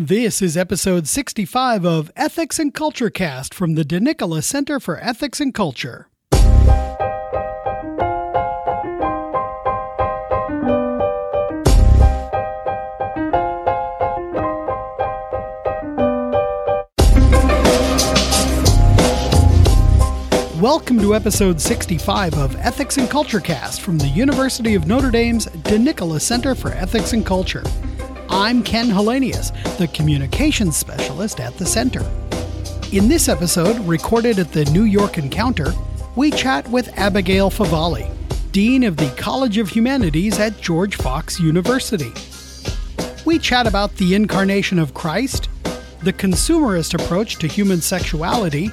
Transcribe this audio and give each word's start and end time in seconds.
This 0.00 0.40
is 0.40 0.56
episode 0.56 1.08
65 1.08 1.84
of 1.84 2.12
Ethics 2.14 2.60
and 2.60 2.72
Culture 2.72 3.10
Cast 3.10 3.52
from 3.52 3.74
the 3.74 3.84
DeNicola 3.84 4.44
Center 4.44 4.78
for 4.78 4.96
Ethics 5.00 5.40
and 5.40 5.52
Culture. 5.52 6.06
Welcome 20.60 21.00
to 21.00 21.16
episode 21.16 21.60
65 21.60 22.34
of 22.34 22.54
Ethics 22.54 22.98
and 22.98 23.10
Culture 23.10 23.40
Cast 23.40 23.80
from 23.80 23.98
the 23.98 24.06
University 24.06 24.76
of 24.76 24.86
Notre 24.86 25.10
Dame's 25.10 25.46
DeNicola 25.46 26.20
Center 26.20 26.54
for 26.54 26.70
Ethics 26.70 27.14
and 27.14 27.26
Culture. 27.26 27.64
I'm 28.30 28.62
Ken 28.62 28.88
Hallenius, 28.88 29.52
the 29.78 29.88
communications 29.88 30.76
specialist 30.76 31.40
at 31.40 31.56
the 31.56 31.64
center. 31.64 32.00
In 32.92 33.08
this 33.08 33.26
episode, 33.26 33.78
recorded 33.80 34.38
at 34.38 34.52
the 34.52 34.66
New 34.66 34.84
York 34.84 35.16
Encounter, 35.16 35.72
we 36.14 36.30
chat 36.30 36.68
with 36.68 36.96
Abigail 36.98 37.50
Favale, 37.50 38.14
Dean 38.52 38.84
of 38.84 38.98
the 38.98 39.10
College 39.16 39.56
of 39.56 39.70
Humanities 39.70 40.38
at 40.38 40.60
George 40.60 40.96
Fox 40.96 41.40
University. 41.40 42.12
We 43.24 43.38
chat 43.38 43.66
about 43.66 43.94
the 43.96 44.14
incarnation 44.14 44.78
of 44.78 44.92
Christ, 44.92 45.48
the 46.02 46.12
consumerist 46.12 46.92
approach 47.02 47.36
to 47.36 47.46
human 47.46 47.80
sexuality, 47.80 48.70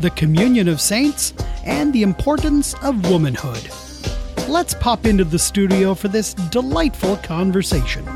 the 0.00 0.10
communion 0.10 0.68
of 0.68 0.78
saints, 0.78 1.32
and 1.64 1.90
the 1.94 2.02
importance 2.02 2.74
of 2.82 3.10
womanhood. 3.10 3.70
Let's 4.46 4.74
pop 4.74 5.06
into 5.06 5.24
the 5.24 5.38
studio 5.38 5.94
for 5.94 6.08
this 6.08 6.34
delightful 6.34 7.16
conversation. 7.18 8.06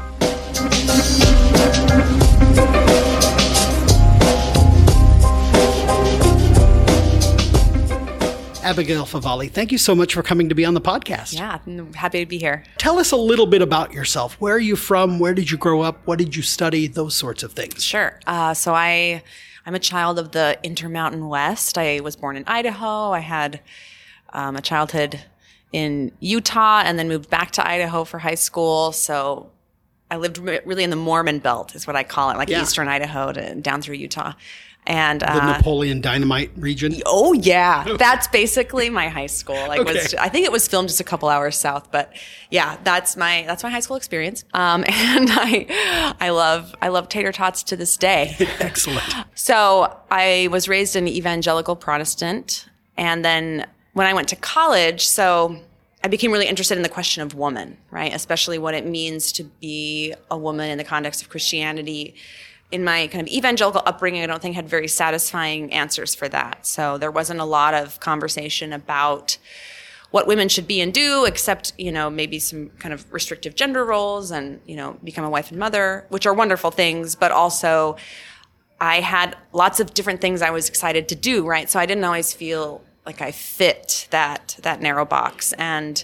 Abigail 8.64 9.04
Favale, 9.04 9.50
thank 9.50 9.70
you 9.72 9.76
so 9.78 9.94
much 9.94 10.14
for 10.14 10.22
coming 10.22 10.48
to 10.48 10.54
be 10.54 10.64
on 10.64 10.72
the 10.72 10.80
podcast. 10.80 11.34
Yeah, 11.34 11.58
I'm 11.66 11.92
happy 11.92 12.20
to 12.20 12.26
be 12.26 12.38
here. 12.38 12.64
Tell 12.78 12.98
us 12.98 13.12
a 13.12 13.16
little 13.16 13.44
bit 13.46 13.60
about 13.60 13.92
yourself. 13.92 14.34
Where 14.40 14.54
are 14.54 14.58
you 14.60 14.74
from? 14.74 15.18
Where 15.18 15.34
did 15.34 15.50
you 15.50 15.58
grow 15.58 15.82
up? 15.82 16.00
What 16.06 16.18
did 16.18 16.34
you 16.34 16.40
study? 16.42 16.86
Those 16.86 17.14
sorts 17.14 17.42
of 17.42 17.52
things. 17.52 17.84
Sure. 17.84 18.18
Uh, 18.26 18.54
so 18.54 18.74
I, 18.74 19.22
I'm 19.66 19.74
a 19.74 19.78
child 19.78 20.18
of 20.18 20.32
the 20.32 20.58
Intermountain 20.62 21.28
West. 21.28 21.76
I 21.76 22.00
was 22.00 22.16
born 22.16 22.36
in 22.38 22.44
Idaho. 22.46 23.10
I 23.10 23.20
had 23.20 23.60
um, 24.32 24.56
a 24.56 24.62
childhood 24.62 25.20
in 25.72 26.12
Utah 26.20 26.82
and 26.86 26.98
then 26.98 27.06
moved 27.08 27.28
back 27.28 27.50
to 27.52 27.68
Idaho 27.68 28.04
for 28.04 28.18
high 28.20 28.34
school. 28.34 28.92
So 28.92 29.50
I 30.10 30.16
lived 30.16 30.38
really 30.38 30.84
in 30.84 30.90
the 30.90 30.96
Mormon 30.96 31.38
Belt, 31.40 31.74
is 31.74 31.86
what 31.86 31.96
I 31.96 32.02
call 32.02 32.30
it, 32.30 32.38
like 32.38 32.48
Yeah. 32.48 32.62
eastern 32.62 32.88
Idaho 32.88 33.32
to 33.32 33.56
down 33.56 33.82
through 33.82 33.96
Utah. 33.96 34.32
And 34.86 35.22
The 35.22 35.42
uh, 35.42 35.56
Napoleon 35.56 36.00
Dynamite 36.02 36.50
region. 36.56 37.00
Oh 37.06 37.32
yeah, 37.32 37.84
that's 37.98 38.28
basically 38.28 38.90
my 38.90 39.08
high 39.08 39.26
school. 39.26 39.56
Like, 39.66 39.84
was 39.84 39.96
Okay. 39.96 40.16
I 40.18 40.28
think 40.28 40.44
it 40.44 40.52
was 40.52 40.68
filmed 40.68 40.88
just 40.88 41.00
a 41.00 41.04
couple 41.04 41.28
hours 41.28 41.56
south, 41.56 41.90
but 41.90 42.12
yeah, 42.50 42.76
that's 42.84 43.16
my 43.16 43.44
that's 43.46 43.62
my 43.62 43.70
high 43.70 43.80
school 43.80 43.96
experience. 43.96 44.44
Um, 44.52 44.84
and 44.88 45.28
I 45.30 46.14
I 46.20 46.30
love 46.30 46.74
I 46.82 46.88
love 46.88 47.08
tater 47.08 47.32
tots 47.32 47.62
to 47.64 47.76
this 47.76 47.96
day. 47.96 48.36
Excellent. 48.60 49.02
So 49.34 49.96
I 50.10 50.48
was 50.50 50.68
raised 50.68 50.96
an 50.96 51.08
evangelical 51.08 51.76
Protestant, 51.76 52.66
and 52.96 53.24
then 53.24 53.66
when 53.94 54.06
I 54.06 54.12
went 54.12 54.28
to 54.28 54.36
college, 54.36 55.06
so 55.06 55.58
I 56.02 56.08
became 56.08 56.32
really 56.32 56.46
interested 56.46 56.76
in 56.76 56.82
the 56.82 56.90
question 56.90 57.22
of 57.22 57.34
woman, 57.34 57.78
right? 57.90 58.12
Especially 58.12 58.58
what 58.58 58.74
it 58.74 58.84
means 58.84 59.32
to 59.32 59.44
be 59.44 60.12
a 60.30 60.36
woman 60.36 60.68
in 60.68 60.76
the 60.76 60.84
context 60.84 61.22
of 61.22 61.30
Christianity. 61.30 62.14
In 62.74 62.82
my 62.82 63.06
kind 63.06 63.22
of 63.22 63.32
evangelical 63.32 63.82
upbringing, 63.86 64.22
I 64.22 64.26
don't 64.26 64.42
think 64.42 64.56
had 64.56 64.68
very 64.68 64.88
satisfying 64.88 65.72
answers 65.72 66.14
for 66.14 66.28
that. 66.28 66.66
So 66.66 66.98
there 66.98 67.10
wasn't 67.10 67.38
a 67.38 67.44
lot 67.44 67.72
of 67.72 68.00
conversation 68.00 68.72
about 68.72 69.38
what 70.10 70.26
women 70.26 70.48
should 70.48 70.66
be 70.66 70.80
and 70.80 70.92
do, 70.92 71.24
except, 71.24 71.72
you 71.78 71.92
know, 71.92 72.10
maybe 72.10 72.38
some 72.38 72.70
kind 72.78 72.92
of 72.92 73.12
restrictive 73.12 73.54
gender 73.54 73.84
roles 73.84 74.32
and, 74.32 74.60
you 74.66 74.76
know, 74.76 74.98
become 75.04 75.24
a 75.24 75.30
wife 75.30 75.50
and 75.50 75.58
mother, 75.58 76.06
which 76.08 76.26
are 76.26 76.34
wonderful 76.34 76.70
things, 76.72 77.14
but 77.14 77.30
also 77.30 77.96
I 78.80 79.00
had 79.00 79.36
lots 79.52 79.78
of 79.80 79.94
different 79.94 80.20
things 80.20 80.42
I 80.42 80.50
was 80.50 80.68
excited 80.68 81.08
to 81.08 81.14
do, 81.14 81.46
right? 81.46 81.70
So 81.70 81.78
I 81.78 81.86
didn't 81.86 82.04
always 82.04 82.32
feel 82.32 82.82
like 83.06 83.20
I 83.20 83.30
fit 83.30 84.08
that 84.10 84.58
that 84.62 84.80
narrow 84.80 85.04
box. 85.04 85.52
And 85.54 86.02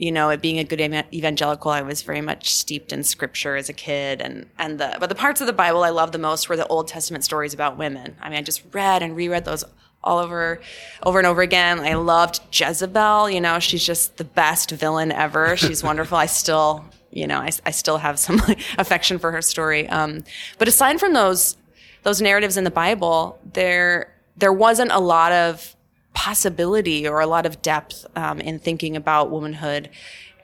you 0.00 0.10
know, 0.10 0.30
it 0.30 0.40
being 0.40 0.58
a 0.58 0.64
good 0.64 0.80
evangelical, 0.80 1.70
I 1.70 1.82
was 1.82 2.00
very 2.00 2.22
much 2.22 2.54
steeped 2.54 2.90
in 2.90 3.04
scripture 3.04 3.56
as 3.56 3.68
a 3.68 3.74
kid, 3.74 4.22
and 4.22 4.46
and 4.58 4.80
the 4.80 4.96
but 4.98 5.10
the 5.10 5.14
parts 5.14 5.42
of 5.42 5.46
the 5.46 5.52
Bible 5.52 5.84
I 5.84 5.90
loved 5.90 6.14
the 6.14 6.18
most 6.18 6.48
were 6.48 6.56
the 6.56 6.66
Old 6.68 6.88
Testament 6.88 7.22
stories 7.22 7.52
about 7.52 7.76
women. 7.76 8.16
I 8.18 8.30
mean, 8.30 8.38
I 8.38 8.42
just 8.42 8.62
read 8.72 9.02
and 9.02 9.14
reread 9.14 9.44
those 9.44 9.62
all 10.02 10.16
over 10.16 10.58
over 11.02 11.18
and 11.18 11.26
over 11.26 11.42
again. 11.42 11.80
I 11.80 11.94
loved 11.94 12.40
Jezebel. 12.50 13.28
You 13.28 13.42
know, 13.42 13.58
she's 13.58 13.84
just 13.84 14.16
the 14.16 14.24
best 14.24 14.70
villain 14.70 15.12
ever. 15.12 15.54
She's 15.58 15.82
wonderful. 15.82 16.16
I 16.16 16.24
still, 16.24 16.82
you 17.10 17.26
know, 17.26 17.36
I, 17.36 17.50
I 17.66 17.70
still 17.70 17.98
have 17.98 18.18
some 18.18 18.40
affection 18.78 19.18
for 19.18 19.30
her 19.32 19.42
story. 19.42 19.86
Um, 19.86 20.24
but 20.56 20.66
aside 20.66 20.98
from 20.98 21.12
those 21.12 21.58
those 22.04 22.22
narratives 22.22 22.56
in 22.56 22.64
the 22.64 22.70
Bible, 22.70 23.38
there 23.52 24.14
there 24.38 24.52
wasn't 24.52 24.92
a 24.92 24.98
lot 24.98 25.32
of 25.32 25.76
possibility 26.14 27.06
or 27.06 27.20
a 27.20 27.26
lot 27.26 27.46
of 27.46 27.62
depth 27.62 28.06
um, 28.16 28.40
in 28.40 28.58
thinking 28.58 28.96
about 28.96 29.30
womanhood 29.30 29.90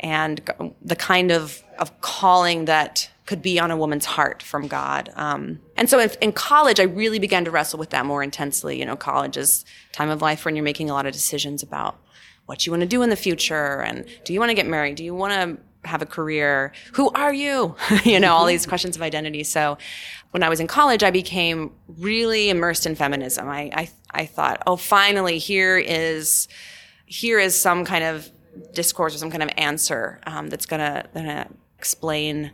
and 0.00 0.40
the 0.82 0.96
kind 0.96 1.30
of 1.30 1.62
of 1.78 2.00
calling 2.00 2.66
that 2.66 3.10
could 3.26 3.42
be 3.42 3.58
on 3.58 3.70
a 3.70 3.76
woman's 3.76 4.04
heart 4.04 4.42
from 4.42 4.68
God. 4.68 5.10
Um, 5.16 5.60
and 5.76 5.90
so 5.90 5.98
in, 5.98 6.10
in 6.20 6.32
college, 6.32 6.78
I 6.78 6.84
really 6.84 7.18
began 7.18 7.44
to 7.44 7.50
wrestle 7.50 7.78
with 7.78 7.90
that 7.90 8.06
more 8.06 8.22
intensely. 8.22 8.78
You 8.78 8.86
know, 8.86 8.96
college 8.96 9.36
is 9.36 9.64
time 9.92 10.10
of 10.10 10.22
life 10.22 10.44
when 10.44 10.54
you're 10.54 10.64
making 10.64 10.88
a 10.88 10.92
lot 10.92 11.06
of 11.06 11.12
decisions 11.12 11.62
about 11.62 11.98
what 12.46 12.64
you 12.64 12.72
want 12.72 12.82
to 12.82 12.88
do 12.88 13.02
in 13.02 13.10
the 13.10 13.16
future 13.16 13.82
and 13.82 14.06
do 14.24 14.32
you 14.32 14.38
want 14.38 14.50
to 14.50 14.54
get 14.54 14.66
married? 14.66 14.94
Do 14.94 15.04
you 15.04 15.14
want 15.14 15.32
to 15.32 15.88
have 15.88 16.02
a 16.02 16.06
career? 16.06 16.72
Who 16.92 17.10
are 17.10 17.34
you? 17.34 17.74
you 18.04 18.20
know, 18.20 18.32
all 18.32 18.46
these 18.46 18.66
questions 18.72 18.96
of 18.96 19.02
identity. 19.02 19.42
So 19.42 19.76
when 20.30 20.42
I 20.42 20.48
was 20.48 20.60
in 20.60 20.66
college, 20.66 21.02
I 21.02 21.10
became 21.10 21.72
really 21.98 22.48
immersed 22.48 22.86
in 22.86 22.94
feminism. 22.94 23.48
I, 23.48 23.70
I, 23.74 23.90
I 24.10 24.26
thought, 24.26 24.62
oh, 24.66 24.76
finally, 24.76 25.38
here 25.38 25.78
is, 25.78 26.48
here 27.06 27.38
is 27.38 27.60
some 27.60 27.84
kind 27.84 28.04
of 28.04 28.30
discourse 28.72 29.14
or 29.14 29.18
some 29.18 29.30
kind 29.30 29.42
of 29.42 29.50
answer 29.56 30.20
um, 30.26 30.48
that's 30.48 30.66
gonna, 30.66 31.06
gonna 31.14 31.48
explain 31.78 32.52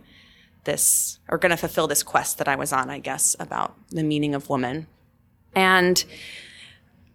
this 0.65 1.19
or 1.29 1.37
gonna 1.37 1.57
fulfill 1.57 1.87
this 1.87 2.03
quest 2.03 2.37
that 2.37 2.47
I 2.47 2.55
was 2.55 2.73
on, 2.73 2.89
I 2.89 2.99
guess, 2.99 3.35
about 3.39 3.75
the 3.89 4.03
meaning 4.03 4.35
of 4.35 4.49
woman. 4.49 4.87
And 5.55 6.03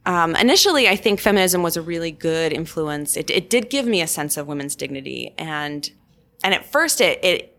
um, 0.08 0.34
initially, 0.36 0.88
I 0.88 0.96
think 0.96 1.20
feminism 1.20 1.62
was 1.62 1.76
a 1.76 1.82
really 1.82 2.10
good 2.10 2.52
influence. 2.52 3.14
It, 3.14 3.28
it 3.28 3.50
did 3.50 3.68
give 3.68 3.86
me 3.86 4.00
a 4.00 4.06
sense 4.06 4.38
of 4.38 4.46
women's 4.46 4.74
dignity, 4.74 5.34
and 5.36 5.90
and 6.42 6.54
at 6.54 6.64
first, 6.64 7.02
it 7.02 7.22
it 7.22 7.58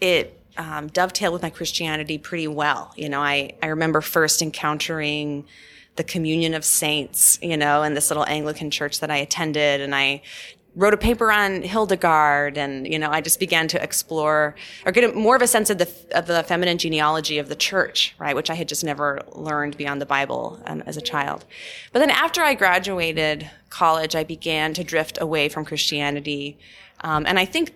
it 0.00 0.40
um, 0.56 0.86
dovetailed 0.88 1.32
with 1.32 1.42
my 1.42 1.50
Christianity 1.50 2.16
pretty 2.16 2.46
well. 2.46 2.92
You 2.96 3.08
know, 3.08 3.20
I 3.20 3.54
I 3.62 3.66
remember 3.66 4.00
first 4.00 4.42
encountering 4.42 5.44
the 5.98 6.04
communion 6.04 6.54
of 6.54 6.64
saints, 6.64 7.38
you 7.42 7.56
know, 7.56 7.82
in 7.82 7.92
this 7.92 8.08
little 8.08 8.24
Anglican 8.26 8.70
church 8.70 9.00
that 9.00 9.10
I 9.10 9.16
attended, 9.16 9.82
and 9.82 9.94
I 9.94 10.22
wrote 10.74 10.94
a 10.94 10.96
paper 10.96 11.32
on 11.32 11.62
Hildegard, 11.62 12.56
and 12.56 12.86
you 12.86 12.98
know, 12.98 13.10
I 13.10 13.20
just 13.20 13.40
began 13.40 13.68
to 13.68 13.82
explore 13.82 14.54
or 14.86 14.92
get 14.92 15.04
a, 15.04 15.12
more 15.12 15.34
of 15.34 15.42
a 15.42 15.46
sense 15.46 15.68
of 15.68 15.78
the 15.78 15.92
of 16.12 16.26
the 16.26 16.42
feminine 16.44 16.78
genealogy 16.78 17.38
of 17.38 17.48
the 17.48 17.56
church, 17.56 18.14
right, 18.18 18.34
which 18.34 18.48
I 18.48 18.54
had 18.54 18.68
just 18.68 18.84
never 18.84 19.20
learned 19.34 19.76
beyond 19.76 20.00
the 20.00 20.06
Bible 20.06 20.62
um, 20.64 20.82
as 20.86 20.96
a 20.96 21.02
child. 21.02 21.44
But 21.92 21.98
then 21.98 22.10
after 22.10 22.40
I 22.40 22.54
graduated 22.54 23.50
college, 23.68 24.14
I 24.14 24.24
began 24.24 24.72
to 24.74 24.84
drift 24.84 25.20
away 25.20 25.48
from 25.48 25.64
Christianity, 25.64 26.58
um, 27.00 27.26
and 27.26 27.38
I 27.38 27.44
think 27.44 27.74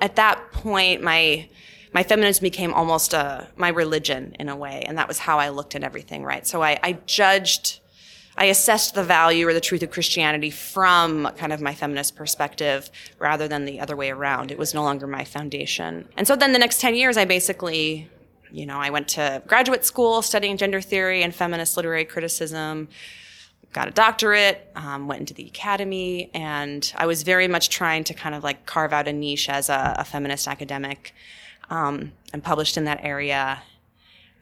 at 0.00 0.16
that 0.16 0.52
point, 0.52 1.02
my 1.02 1.48
my 1.92 2.02
feminism 2.02 2.42
became 2.42 2.72
almost 2.72 3.12
a 3.12 3.48
my 3.56 3.68
religion 3.68 4.36
in 4.38 4.48
a 4.48 4.56
way, 4.56 4.82
and 4.86 4.96
that 4.98 5.08
was 5.08 5.18
how 5.18 5.38
I 5.38 5.48
looked 5.48 5.74
at 5.74 5.82
everything, 5.82 6.24
right? 6.24 6.46
So 6.46 6.62
I, 6.62 6.78
I 6.82 6.98
judged. 7.06 7.80
I 8.36 8.44
assessed 8.44 8.94
the 8.94 9.02
value 9.02 9.46
or 9.46 9.52
the 9.52 9.60
truth 9.60 9.82
of 9.82 9.90
Christianity 9.90 10.50
from 10.50 11.28
kind 11.36 11.52
of 11.52 11.60
my 11.60 11.74
feminist 11.74 12.16
perspective 12.16 12.88
rather 13.18 13.48
than 13.48 13.64
the 13.64 13.80
other 13.80 13.96
way 13.96 14.10
around. 14.10 14.50
It 14.50 14.56
was 14.56 14.72
no 14.72 14.82
longer 14.82 15.06
my 15.06 15.24
foundation. 15.24 16.08
And 16.16 16.26
so 16.26 16.36
then 16.36 16.52
the 16.52 16.58
next 16.58 16.80
10 16.80 16.94
years, 16.94 17.18
I 17.18 17.26
basically, 17.26 18.08
you 18.50 18.64
know, 18.64 18.78
I 18.78 18.88
went 18.88 19.08
to 19.08 19.42
graduate 19.46 19.84
school 19.84 20.22
studying 20.22 20.56
gender 20.56 20.80
theory 20.80 21.22
and 21.22 21.34
feminist 21.34 21.76
literary 21.76 22.06
criticism, 22.06 22.88
got 23.72 23.88
a 23.88 23.90
doctorate, 23.90 24.70
um, 24.74 25.06
went 25.06 25.20
into 25.20 25.34
the 25.34 25.46
academy, 25.46 26.30
and 26.32 26.90
I 26.96 27.06
was 27.06 27.24
very 27.24 27.48
much 27.48 27.68
trying 27.68 28.04
to 28.04 28.14
kind 28.14 28.34
of 28.34 28.42
like 28.42 28.64
carve 28.64 28.92
out 28.94 29.06
a 29.06 29.12
niche 29.12 29.50
as 29.50 29.68
a, 29.68 29.96
a 29.98 30.04
feminist 30.04 30.48
academic 30.48 31.12
um, 31.70 32.12
and 32.32 32.42
published 32.42 32.76
in 32.76 32.84
that 32.84 33.00
area. 33.02 33.62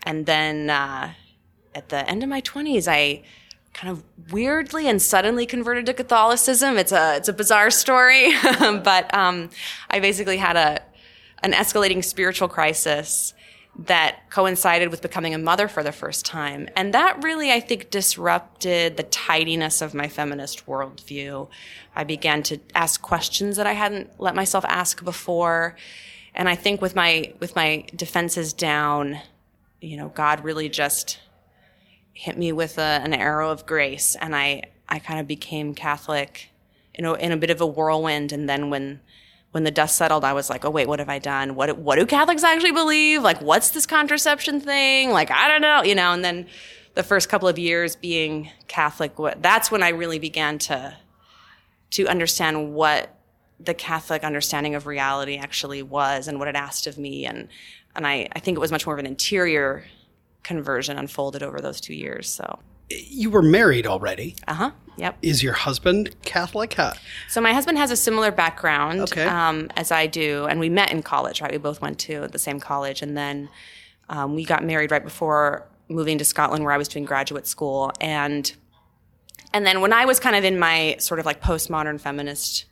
And 0.02 0.26
then 0.26 0.70
uh, 0.70 1.12
at 1.74 1.88
the 1.90 2.08
end 2.08 2.22
of 2.22 2.28
my 2.28 2.40
20s, 2.40 2.88
I 2.88 3.22
kind 3.74 3.92
of 3.92 4.02
weirdly 4.32 4.88
and 4.88 5.00
suddenly 5.00 5.46
converted 5.46 5.86
to 5.86 5.94
Catholicism. 5.94 6.76
It's 6.76 6.90
a 6.90 7.16
it's 7.16 7.28
a 7.28 7.32
bizarre 7.32 7.70
story, 7.70 8.32
but 8.60 9.12
um, 9.14 9.50
I 9.90 10.00
basically 10.00 10.38
had 10.38 10.56
a 10.56 10.82
an 11.42 11.52
escalating 11.52 12.04
spiritual 12.04 12.48
crisis 12.48 13.34
that 13.78 14.28
coincided 14.28 14.90
with 14.90 15.00
becoming 15.00 15.34
a 15.34 15.38
mother 15.38 15.68
for 15.68 15.84
the 15.84 15.92
first 15.92 16.26
time. 16.26 16.68
And 16.74 16.92
that 16.94 17.22
really, 17.22 17.52
I 17.52 17.60
think, 17.60 17.90
disrupted 17.90 18.96
the 18.96 19.04
tidiness 19.04 19.80
of 19.80 19.94
my 19.94 20.08
feminist 20.08 20.66
worldview. 20.66 21.48
I 21.94 22.02
began 22.02 22.42
to 22.44 22.58
ask 22.74 23.00
questions 23.00 23.56
that 23.56 23.68
I 23.68 23.74
hadn't 23.74 24.18
let 24.18 24.34
myself 24.34 24.64
ask 24.64 25.04
before. 25.04 25.76
And 26.38 26.48
I 26.48 26.54
think 26.54 26.80
with 26.80 26.94
my, 26.94 27.34
with 27.40 27.56
my 27.56 27.84
defenses 27.96 28.52
down, 28.52 29.18
you 29.80 29.96
know, 29.96 30.08
God 30.08 30.44
really 30.44 30.68
just 30.68 31.18
hit 32.12 32.38
me 32.38 32.52
with 32.52 32.78
a, 32.78 33.00
an 33.02 33.12
arrow 33.12 33.50
of 33.50 33.66
grace. 33.66 34.16
And 34.20 34.36
I, 34.36 34.62
I 34.88 35.00
kind 35.00 35.18
of 35.18 35.26
became 35.26 35.74
Catholic, 35.74 36.50
you 36.96 37.02
know, 37.02 37.14
in 37.14 37.32
a 37.32 37.36
bit 37.36 37.50
of 37.50 37.60
a 37.60 37.66
whirlwind. 37.66 38.30
And 38.30 38.48
then 38.48 38.70
when, 38.70 39.00
when 39.50 39.64
the 39.64 39.72
dust 39.72 39.96
settled, 39.96 40.24
I 40.24 40.32
was 40.32 40.48
like, 40.48 40.64
oh, 40.64 40.70
wait, 40.70 40.86
what 40.86 41.00
have 41.00 41.08
I 41.08 41.18
done? 41.18 41.56
What, 41.56 41.76
what 41.76 41.98
do 41.98 42.06
Catholics 42.06 42.44
actually 42.44 42.72
believe? 42.72 43.20
Like, 43.20 43.42
what's 43.42 43.70
this 43.70 43.84
contraception 43.84 44.60
thing? 44.60 45.10
Like, 45.10 45.32
I 45.32 45.48
don't 45.48 45.60
know, 45.60 45.82
you 45.82 45.96
know, 45.96 46.12
and 46.12 46.24
then 46.24 46.46
the 46.94 47.02
first 47.02 47.28
couple 47.28 47.48
of 47.48 47.58
years 47.58 47.96
being 47.96 48.50
Catholic, 48.68 49.12
that's 49.40 49.72
when 49.72 49.82
I 49.82 49.88
really 49.88 50.20
began 50.20 50.58
to, 50.58 50.96
to 51.90 52.06
understand 52.06 52.74
what 52.74 53.17
the 53.60 53.74
Catholic 53.74 54.22
understanding 54.24 54.74
of 54.74 54.86
reality 54.86 55.36
actually 55.36 55.82
was 55.82 56.28
and 56.28 56.38
what 56.38 56.48
it 56.48 56.54
asked 56.56 56.86
of 56.86 56.98
me. 56.98 57.26
And, 57.26 57.48
and 57.96 58.06
I, 58.06 58.28
I 58.32 58.38
think 58.38 58.56
it 58.56 58.60
was 58.60 58.70
much 58.70 58.86
more 58.86 58.94
of 58.94 58.98
an 59.00 59.06
interior 59.06 59.84
conversion 60.44 60.96
unfolded 60.96 61.42
over 61.42 61.60
those 61.60 61.80
two 61.80 61.94
years. 61.94 62.28
So 62.28 62.60
you 62.88 63.30
were 63.30 63.42
married 63.42 63.86
already. 63.86 64.36
Uh 64.46 64.54
huh. 64.54 64.70
Yep. 64.96 65.18
Is 65.22 65.42
your 65.42 65.52
husband 65.52 66.14
Catholic? 66.22 66.74
How? 66.74 66.94
So 67.28 67.40
my 67.40 67.52
husband 67.52 67.78
has 67.78 67.90
a 67.90 67.96
similar 67.96 68.30
background 68.32 69.00
Okay. 69.02 69.24
um, 69.24 69.70
as 69.76 69.92
I 69.92 70.06
do, 70.06 70.46
and 70.46 70.58
we 70.58 70.68
met 70.68 70.90
in 70.90 71.02
college. 71.02 71.40
Right, 71.40 71.52
we 71.52 71.58
both 71.58 71.80
went 71.80 71.98
to 72.00 72.26
the 72.28 72.38
same 72.38 72.58
college, 72.58 73.02
and 73.02 73.16
then 73.16 73.48
um, 74.08 74.34
we 74.34 74.44
got 74.44 74.64
married 74.64 74.90
right 74.90 75.04
before 75.04 75.68
moving 75.88 76.18
to 76.18 76.24
Scotland, 76.24 76.64
where 76.64 76.72
I 76.72 76.78
was 76.78 76.88
doing 76.88 77.04
graduate 77.04 77.46
school, 77.46 77.92
and 78.00 78.52
and 79.52 79.64
then 79.66 79.80
when 79.80 79.92
I 79.92 80.04
was 80.04 80.18
kind 80.18 80.34
of 80.34 80.42
in 80.44 80.58
my 80.58 80.96
sort 80.98 81.20
of 81.20 81.26
like 81.26 81.40
postmodern 81.42 82.00
feminist 82.00 82.64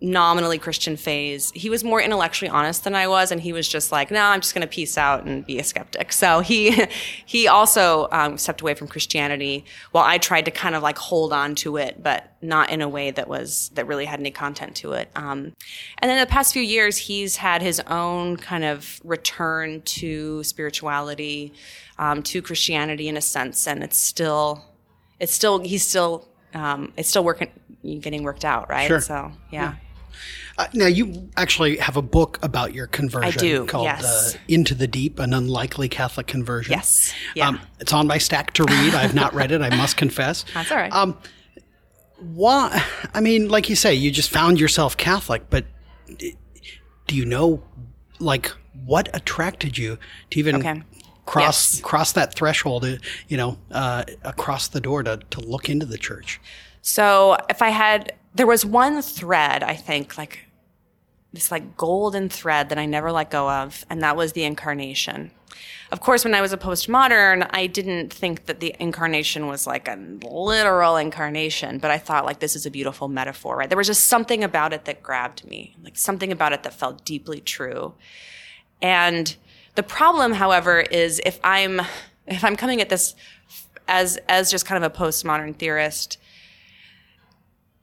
nominally 0.00 0.58
Christian 0.58 0.96
phase, 0.96 1.50
he 1.54 1.70
was 1.70 1.82
more 1.82 2.00
intellectually 2.00 2.48
honest 2.48 2.84
than 2.84 2.94
I 2.94 3.06
was, 3.06 3.32
and 3.32 3.40
he 3.40 3.52
was 3.52 3.68
just 3.68 3.90
like, 3.92 4.10
"No, 4.10 4.22
I'm 4.22 4.40
just 4.40 4.54
going 4.54 4.66
to 4.66 4.72
peace 4.72 4.98
out 4.98 5.24
and 5.24 5.46
be 5.46 5.58
a 5.58 5.64
skeptic." 5.64 6.12
So 6.12 6.40
he 6.40 6.86
he 7.26 7.48
also 7.48 8.08
um, 8.12 8.38
stepped 8.38 8.60
away 8.60 8.74
from 8.74 8.88
Christianity, 8.88 9.64
while 9.92 10.04
I 10.04 10.18
tried 10.18 10.44
to 10.46 10.50
kind 10.50 10.74
of 10.74 10.82
like 10.82 10.98
hold 10.98 11.32
on 11.32 11.54
to 11.56 11.76
it, 11.76 12.02
but 12.02 12.30
not 12.42 12.70
in 12.70 12.82
a 12.82 12.88
way 12.88 13.10
that 13.10 13.28
was 13.28 13.70
that 13.74 13.86
really 13.86 14.04
had 14.04 14.20
any 14.20 14.30
content 14.30 14.76
to 14.76 14.92
it. 14.92 15.08
Um, 15.16 15.52
and 15.98 16.10
then 16.10 16.18
the 16.18 16.26
past 16.30 16.52
few 16.52 16.62
years, 16.62 16.96
he's 16.96 17.36
had 17.36 17.62
his 17.62 17.80
own 17.80 18.36
kind 18.36 18.64
of 18.64 19.00
return 19.04 19.82
to 19.82 20.42
spirituality, 20.44 21.52
um, 21.98 22.22
to 22.24 22.42
Christianity 22.42 23.08
in 23.08 23.16
a 23.16 23.22
sense, 23.22 23.66
and 23.66 23.82
it's 23.82 23.98
still 23.98 24.64
it's 25.18 25.32
still 25.32 25.60
he's 25.60 25.86
still 25.86 26.28
um, 26.54 26.92
it's 26.96 27.08
still 27.08 27.24
working 27.24 27.50
getting 28.00 28.22
worked 28.22 28.44
out, 28.44 28.68
right? 28.70 28.86
Sure. 28.86 29.00
So 29.00 29.32
yeah. 29.50 29.74
Uh, 30.56 30.68
now 30.72 30.86
you 30.86 31.28
actually 31.36 31.76
have 31.78 31.96
a 31.96 32.02
book 32.02 32.38
about 32.40 32.72
your 32.72 32.86
conversion. 32.86 33.40
I 33.40 33.42
do, 33.42 33.66
called 33.66 33.84
yes. 33.84 34.34
uh, 34.34 34.38
"Into 34.46 34.74
the 34.74 34.86
Deep: 34.86 35.18
An 35.18 35.34
Unlikely 35.34 35.88
Catholic 35.88 36.28
Conversion." 36.28 36.72
Yes. 36.72 37.12
Yeah. 37.34 37.48
Um, 37.48 37.60
it's 37.80 37.92
on 37.92 38.06
my 38.06 38.18
stack 38.18 38.52
to 38.54 38.64
read. 38.64 38.94
I 38.94 39.02
have 39.02 39.14
not 39.14 39.34
read 39.34 39.50
it. 39.50 39.60
I 39.60 39.70
must 39.76 39.96
confess. 39.96 40.44
That's 40.54 40.70
all 40.70 40.76
right. 40.76 40.92
Um, 40.92 41.18
why? 42.20 42.84
I 43.12 43.20
mean, 43.20 43.48
like 43.48 43.68
you 43.68 43.74
say, 43.74 43.94
you 43.94 44.10
just 44.12 44.30
found 44.30 44.60
yourself 44.60 44.96
Catholic, 44.96 45.50
but 45.50 45.64
do 47.06 47.16
you 47.16 47.24
know, 47.24 47.62
like, 48.20 48.52
what 48.84 49.08
attracted 49.12 49.76
you 49.76 49.98
to 50.30 50.38
even 50.38 50.56
Okay. 50.56 50.82
Cross 51.26 51.74
Yes. 51.76 51.80
cross 51.82 52.12
that 52.12 52.34
threshold? 52.34 52.86
You 53.28 53.36
know, 53.36 53.58
uh, 53.70 54.04
across 54.22 54.68
the 54.68 54.80
door 54.80 55.02
to 55.02 55.18
to 55.30 55.40
look 55.40 55.68
into 55.68 55.86
the 55.86 55.98
church. 55.98 56.40
So 56.82 57.36
if 57.48 57.62
I 57.62 57.70
had, 57.70 58.12
there 58.34 58.46
was 58.46 58.64
one 58.66 59.00
thread, 59.00 59.62
I 59.62 59.74
think, 59.74 60.18
like 60.18 60.40
this 61.32 61.50
like 61.50 61.76
golden 61.76 62.28
thread 62.28 62.68
that 62.68 62.78
I 62.78 62.86
never 62.86 63.10
let 63.10 63.30
go 63.30 63.48
of, 63.50 63.84
and 63.90 64.02
that 64.02 64.16
was 64.16 64.32
the 64.32 64.44
incarnation. 64.44 65.30
Of 65.92 66.00
course, 66.00 66.24
when 66.24 66.34
I 66.34 66.40
was 66.40 66.52
a 66.52 66.56
postmodern, 66.56 67.48
I 67.52 67.66
didn't 67.68 68.12
think 68.12 68.46
that 68.46 68.58
the 68.60 68.74
incarnation 68.80 69.46
was 69.46 69.66
like 69.66 69.86
a 69.86 69.96
literal 70.22 70.96
incarnation, 70.96 71.78
but 71.78 71.90
I 71.90 71.98
thought 71.98 72.24
like 72.24 72.40
this 72.40 72.56
is 72.56 72.66
a 72.66 72.70
beautiful 72.70 73.06
metaphor, 73.08 73.56
right? 73.56 73.68
There 73.68 73.78
was 73.78 73.86
just 73.86 74.04
something 74.04 74.42
about 74.42 74.72
it 74.72 74.84
that 74.86 75.02
grabbed 75.02 75.44
me, 75.44 75.76
like 75.84 75.96
something 75.96 76.32
about 76.32 76.52
it 76.52 76.64
that 76.64 76.74
felt 76.74 77.04
deeply 77.04 77.40
true. 77.40 77.94
And 78.82 79.36
the 79.74 79.82
problem, 79.82 80.32
however, 80.32 80.80
is 80.80 81.20
if 81.24 81.38
I'm 81.44 81.80
if 82.26 82.42
I'm 82.44 82.56
coming 82.56 82.80
at 82.80 82.88
this 82.88 83.14
as 83.88 84.18
as 84.28 84.50
just 84.50 84.66
kind 84.66 84.82
of 84.82 84.90
a 84.92 84.94
postmodern 84.96 85.56
theorist, 85.56 86.18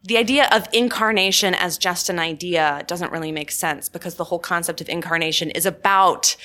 the 0.04 0.18
idea 0.18 0.48
of 0.52 0.68
incarnation 0.74 1.54
as 1.54 1.78
just 1.78 2.10
an 2.10 2.18
idea 2.20 2.84
doesn't 2.88 3.12
really 3.12 3.32
make 3.32 3.52
sense 3.52 3.90
because 3.90 4.16
the 4.16 4.24
whole 4.26 4.40
concept 4.40 4.82
of 4.82 4.90
incarnation 4.90 5.52
is 5.52 5.66
about 5.66 6.36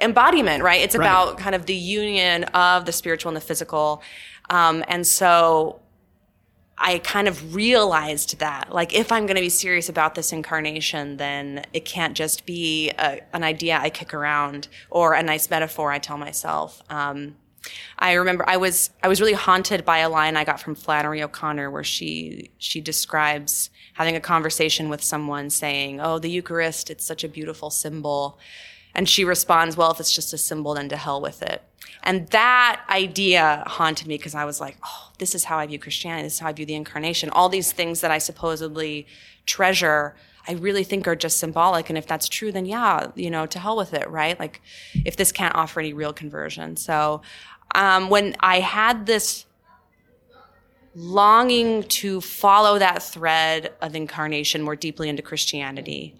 embodiment, 0.00 0.62
right? 0.64 0.80
It's 0.80 0.96
Right. 0.96 1.04
about 1.04 1.38
kind 1.38 1.54
of 1.54 1.66
the 1.66 1.74
union 1.74 2.44
of 2.44 2.84
the 2.84 2.92
spiritual 2.92 3.28
and 3.28 3.36
the 3.36 3.40
physical. 3.40 4.02
Um, 4.50 4.84
and 4.88 5.06
so 5.06 5.80
I 6.76 6.98
kind 6.98 7.28
of 7.28 7.54
realized 7.54 8.38
that, 8.40 8.72
like, 8.72 8.94
if 8.94 9.12
I'm 9.12 9.26
going 9.26 9.36
to 9.36 9.42
be 9.42 9.48
serious 9.48 9.88
about 9.88 10.14
this 10.14 10.32
incarnation, 10.32 11.16
then 11.18 11.64
it 11.72 11.84
can't 11.84 12.16
just 12.16 12.46
be 12.46 12.90
a, 12.90 13.20
an 13.32 13.44
idea 13.44 13.78
I 13.78 13.90
kick 13.90 14.12
around 14.12 14.68
or 14.90 15.14
a 15.14 15.22
nice 15.22 15.48
metaphor 15.48 15.92
I 15.92 15.98
tell 15.98 16.18
myself. 16.18 16.82
Um, 16.90 17.36
I 17.98 18.12
remember 18.14 18.44
I 18.46 18.56
was 18.56 18.90
I 19.02 19.08
was 19.08 19.20
really 19.20 19.32
haunted 19.32 19.84
by 19.84 19.98
a 19.98 20.08
line 20.08 20.36
I 20.36 20.44
got 20.44 20.60
from 20.60 20.74
Flannery 20.74 21.22
O'Connor 21.22 21.70
where 21.70 21.84
she 21.84 22.50
she 22.58 22.80
describes 22.80 23.70
having 23.94 24.16
a 24.16 24.20
conversation 24.20 24.88
with 24.88 25.02
someone 25.02 25.50
saying, 25.50 26.00
"Oh, 26.00 26.18
the 26.18 26.30
Eucharist, 26.30 26.90
it's 26.90 27.06
such 27.06 27.24
a 27.24 27.28
beautiful 27.28 27.70
symbol." 27.70 28.38
And 28.94 29.08
she 29.08 29.24
responds, 29.24 29.76
"Well, 29.76 29.90
if 29.90 30.00
it's 30.00 30.14
just 30.14 30.32
a 30.32 30.38
symbol, 30.38 30.74
then 30.74 30.88
to 30.90 30.96
hell 30.96 31.20
with 31.20 31.42
it." 31.42 31.62
And 32.02 32.28
that 32.28 32.82
idea 32.90 33.64
haunted 33.66 34.06
me 34.06 34.16
because 34.16 34.34
I 34.34 34.44
was 34.44 34.60
like, 34.60 34.76
"Oh, 34.84 35.10
this 35.18 35.34
is 35.34 35.44
how 35.44 35.58
I 35.58 35.66
view 35.66 35.78
Christianity. 35.78 36.24
This 36.24 36.34
is 36.34 36.38
how 36.40 36.48
I 36.48 36.52
view 36.52 36.66
the 36.66 36.74
incarnation. 36.74 37.30
All 37.30 37.48
these 37.48 37.72
things 37.72 38.00
that 38.00 38.10
I 38.10 38.18
supposedly 38.18 39.06
treasure, 39.46 40.14
I 40.46 40.52
really 40.52 40.84
think 40.84 41.08
are 41.08 41.16
just 41.16 41.38
symbolic. 41.38 41.88
And 41.88 41.98
if 41.98 42.06
that's 42.06 42.28
true, 42.28 42.52
then 42.52 42.66
yeah, 42.66 43.08
you 43.14 43.30
know, 43.30 43.46
to 43.46 43.58
hell 43.58 43.76
with 43.76 43.94
it, 43.94 44.08
right? 44.10 44.38
Like, 44.38 44.60
if 45.04 45.16
this 45.16 45.32
can't 45.32 45.54
offer 45.54 45.80
any 45.80 45.92
real 45.92 46.12
conversion. 46.12 46.76
So, 46.76 47.22
um, 47.74 48.10
when 48.10 48.36
I 48.40 48.60
had 48.60 49.06
this 49.06 49.46
longing 50.94 51.82
to 51.84 52.20
follow 52.20 52.78
that 52.78 53.02
thread 53.02 53.72
of 53.80 53.96
incarnation 53.96 54.62
more 54.62 54.76
deeply 54.76 55.08
into 55.08 55.22
Christianity, 55.22 56.14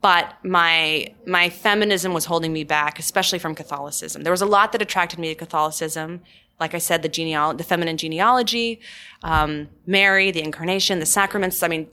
but 0.00 0.34
my 0.44 1.14
my 1.26 1.48
feminism 1.48 2.12
was 2.12 2.26
holding 2.26 2.52
me 2.52 2.64
back, 2.64 2.98
especially 2.98 3.38
from 3.38 3.54
Catholicism. 3.54 4.22
There 4.22 4.32
was 4.32 4.42
a 4.42 4.46
lot 4.46 4.72
that 4.72 4.82
attracted 4.82 5.18
me 5.18 5.28
to 5.28 5.34
Catholicism. 5.34 6.20
Like 6.58 6.74
I 6.74 6.78
said, 6.78 7.02
the 7.02 7.08
genealogy, 7.08 7.56
the 7.56 7.64
feminine 7.64 7.96
genealogy, 7.96 8.80
um, 9.22 9.68
Mary, 9.86 10.30
the 10.30 10.42
incarnation, 10.42 10.98
the 10.98 11.06
sacraments. 11.06 11.62
I 11.62 11.68
mean, 11.68 11.88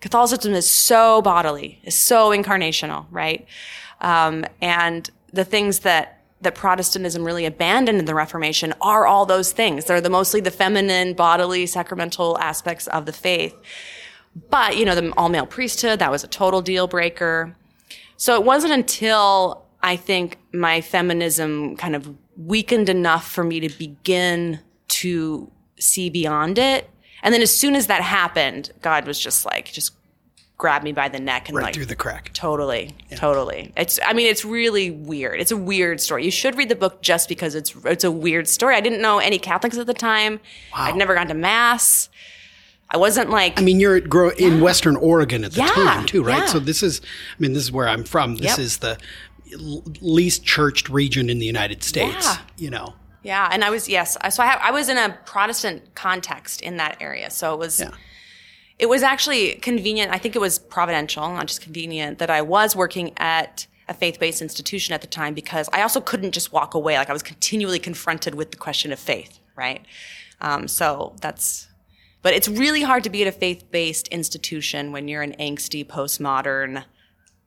Catholicism 0.00 0.54
is 0.54 0.68
so 0.68 1.20
bodily, 1.20 1.80
is 1.84 1.94
so 1.94 2.30
incarnational, 2.30 3.06
right? 3.10 3.46
Um, 4.00 4.46
and 4.62 5.10
the 5.32 5.44
things 5.44 5.80
that 5.80 6.22
that 6.40 6.54
Protestantism 6.54 7.24
really 7.24 7.44
abandoned 7.44 7.98
in 7.98 8.04
the 8.04 8.14
Reformation 8.14 8.72
are 8.80 9.06
all 9.06 9.26
those 9.26 9.52
things. 9.52 9.84
They're 9.84 10.00
the 10.00 10.10
mostly 10.10 10.40
the 10.40 10.50
feminine, 10.50 11.14
bodily, 11.14 11.66
sacramental 11.66 12.38
aspects 12.38 12.86
of 12.86 13.04
the 13.04 13.12
faith. 13.12 13.54
But 14.50 14.76
you 14.76 14.84
know, 14.84 14.94
the 14.94 15.12
all 15.16 15.28
male 15.28 15.46
priesthood 15.46 15.98
that 15.98 16.10
was 16.10 16.22
a 16.24 16.28
total 16.28 16.62
deal 16.62 16.86
breaker. 16.86 17.56
So 18.16 18.34
it 18.34 18.44
wasn't 18.44 18.72
until 18.72 19.64
I 19.82 19.96
think 19.96 20.38
my 20.52 20.80
feminism 20.80 21.76
kind 21.76 21.94
of 21.94 22.14
weakened 22.36 22.88
enough 22.88 23.30
for 23.30 23.44
me 23.44 23.60
to 23.60 23.68
begin 23.78 24.60
to 24.88 25.50
see 25.78 26.10
beyond 26.10 26.58
it. 26.58 26.90
And 27.22 27.32
then 27.32 27.42
as 27.42 27.54
soon 27.54 27.74
as 27.74 27.86
that 27.86 28.02
happened, 28.02 28.72
God 28.82 29.06
was 29.06 29.18
just 29.18 29.44
like, 29.44 29.66
just 29.72 29.92
grab 30.58 30.82
me 30.82 30.92
by 30.92 31.08
the 31.08 31.20
neck 31.20 31.48
and 31.48 31.56
Right 31.56 31.64
like, 31.66 31.74
through 31.74 31.86
the 31.86 31.96
crack. 31.96 32.30
Totally, 32.32 32.94
totally. 33.14 33.72
It's. 33.76 33.98
I 34.04 34.12
mean, 34.12 34.26
it's 34.26 34.44
really 34.44 34.90
weird. 34.90 35.40
It's 35.40 35.50
a 35.50 35.56
weird 35.56 36.00
story. 36.00 36.24
You 36.24 36.30
should 36.30 36.56
read 36.56 36.68
the 36.68 36.76
book 36.76 37.02
just 37.02 37.28
because 37.28 37.54
it's 37.54 37.74
it's 37.84 38.04
a 38.04 38.10
weird 38.10 38.48
story. 38.48 38.74
I 38.74 38.80
didn't 38.80 39.00
know 39.00 39.18
any 39.18 39.38
Catholics 39.38 39.78
at 39.78 39.86
the 39.86 39.94
time. 39.94 40.40
I'd 40.72 40.96
never 40.96 41.14
gone 41.14 41.28
to 41.28 41.34
mass. 41.34 42.08
I 42.96 42.98
wasn't 42.98 43.28
like. 43.28 43.60
I 43.60 43.62
mean, 43.62 43.78
you're 43.78 44.00
grow 44.00 44.30
in 44.30 44.62
Western 44.62 44.96
Oregon 44.96 45.44
at 45.44 45.52
the 45.52 45.60
Yeah, 45.60 45.66
time 45.68 46.06
too, 46.06 46.22
right? 46.22 46.38
yeah. 46.38 46.46
So 46.46 46.58
this 46.58 46.82
is, 46.82 47.02
I 47.04 47.36
mean, 47.38 47.52
this 47.52 47.62
is 47.62 47.70
where 47.70 47.86
I'm 47.86 48.04
from. 48.04 48.36
This 48.36 48.52
Yep. 48.52 48.58
is 48.58 48.78
the 48.78 48.98
least 50.00 50.44
churched 50.44 50.88
region 50.88 51.28
in 51.28 51.38
the 51.38 51.44
United 51.46 51.82
States. 51.82 52.24
Yeah. 52.24 52.38
You 52.56 52.70
know, 52.70 52.94
yeah, 53.22 53.50
and 53.52 53.62
I 53.62 53.68
was 53.68 53.86
yes. 53.86 54.16
So 54.30 54.42
I 54.42 54.46
have, 54.46 54.60
I 54.62 54.70
was 54.70 54.88
in 54.88 54.96
a 54.96 55.10
Protestant 55.26 55.94
context 55.94 56.62
in 56.62 56.78
that 56.78 56.96
area, 57.00 57.28
so 57.30 57.52
it 57.52 57.58
was. 57.58 57.80
Yeah. 57.80 57.90
It 58.78 58.90
was 58.90 59.02
actually 59.02 59.54
convenient. 59.54 60.12
I 60.12 60.18
think 60.18 60.36
it 60.36 60.38
was 60.38 60.58
providential, 60.58 61.22
not 61.28 61.46
just 61.46 61.62
convenient, 61.62 62.18
that 62.18 62.28
I 62.30 62.42
was 62.42 62.76
working 62.76 63.12
at 63.16 63.66
a 63.88 63.94
faith-based 63.94 64.42
institution 64.42 64.92
at 64.94 65.00
the 65.00 65.06
time 65.06 65.32
because 65.32 65.68
I 65.72 65.80
also 65.80 65.98
couldn't 66.00 66.32
just 66.32 66.52
walk 66.52 66.74
away. 66.74 66.98
Like 66.98 67.08
I 67.08 67.14
was 67.14 67.22
continually 67.22 67.78
confronted 67.78 68.34
with 68.34 68.50
the 68.50 68.58
question 68.58 68.92
of 68.92 68.98
faith, 68.98 69.38
right? 69.56 69.82
Um, 70.42 70.68
so 70.68 71.14
that's, 71.22 71.68
but 72.26 72.34
it's 72.34 72.48
really 72.48 72.82
hard 72.82 73.04
to 73.04 73.08
be 73.08 73.22
at 73.22 73.28
a 73.28 73.30
faith-based 73.30 74.08
institution 74.08 74.90
when 74.90 75.06
you're 75.06 75.22
an 75.22 75.32
angsty 75.38 75.86
postmodern, 75.86 76.82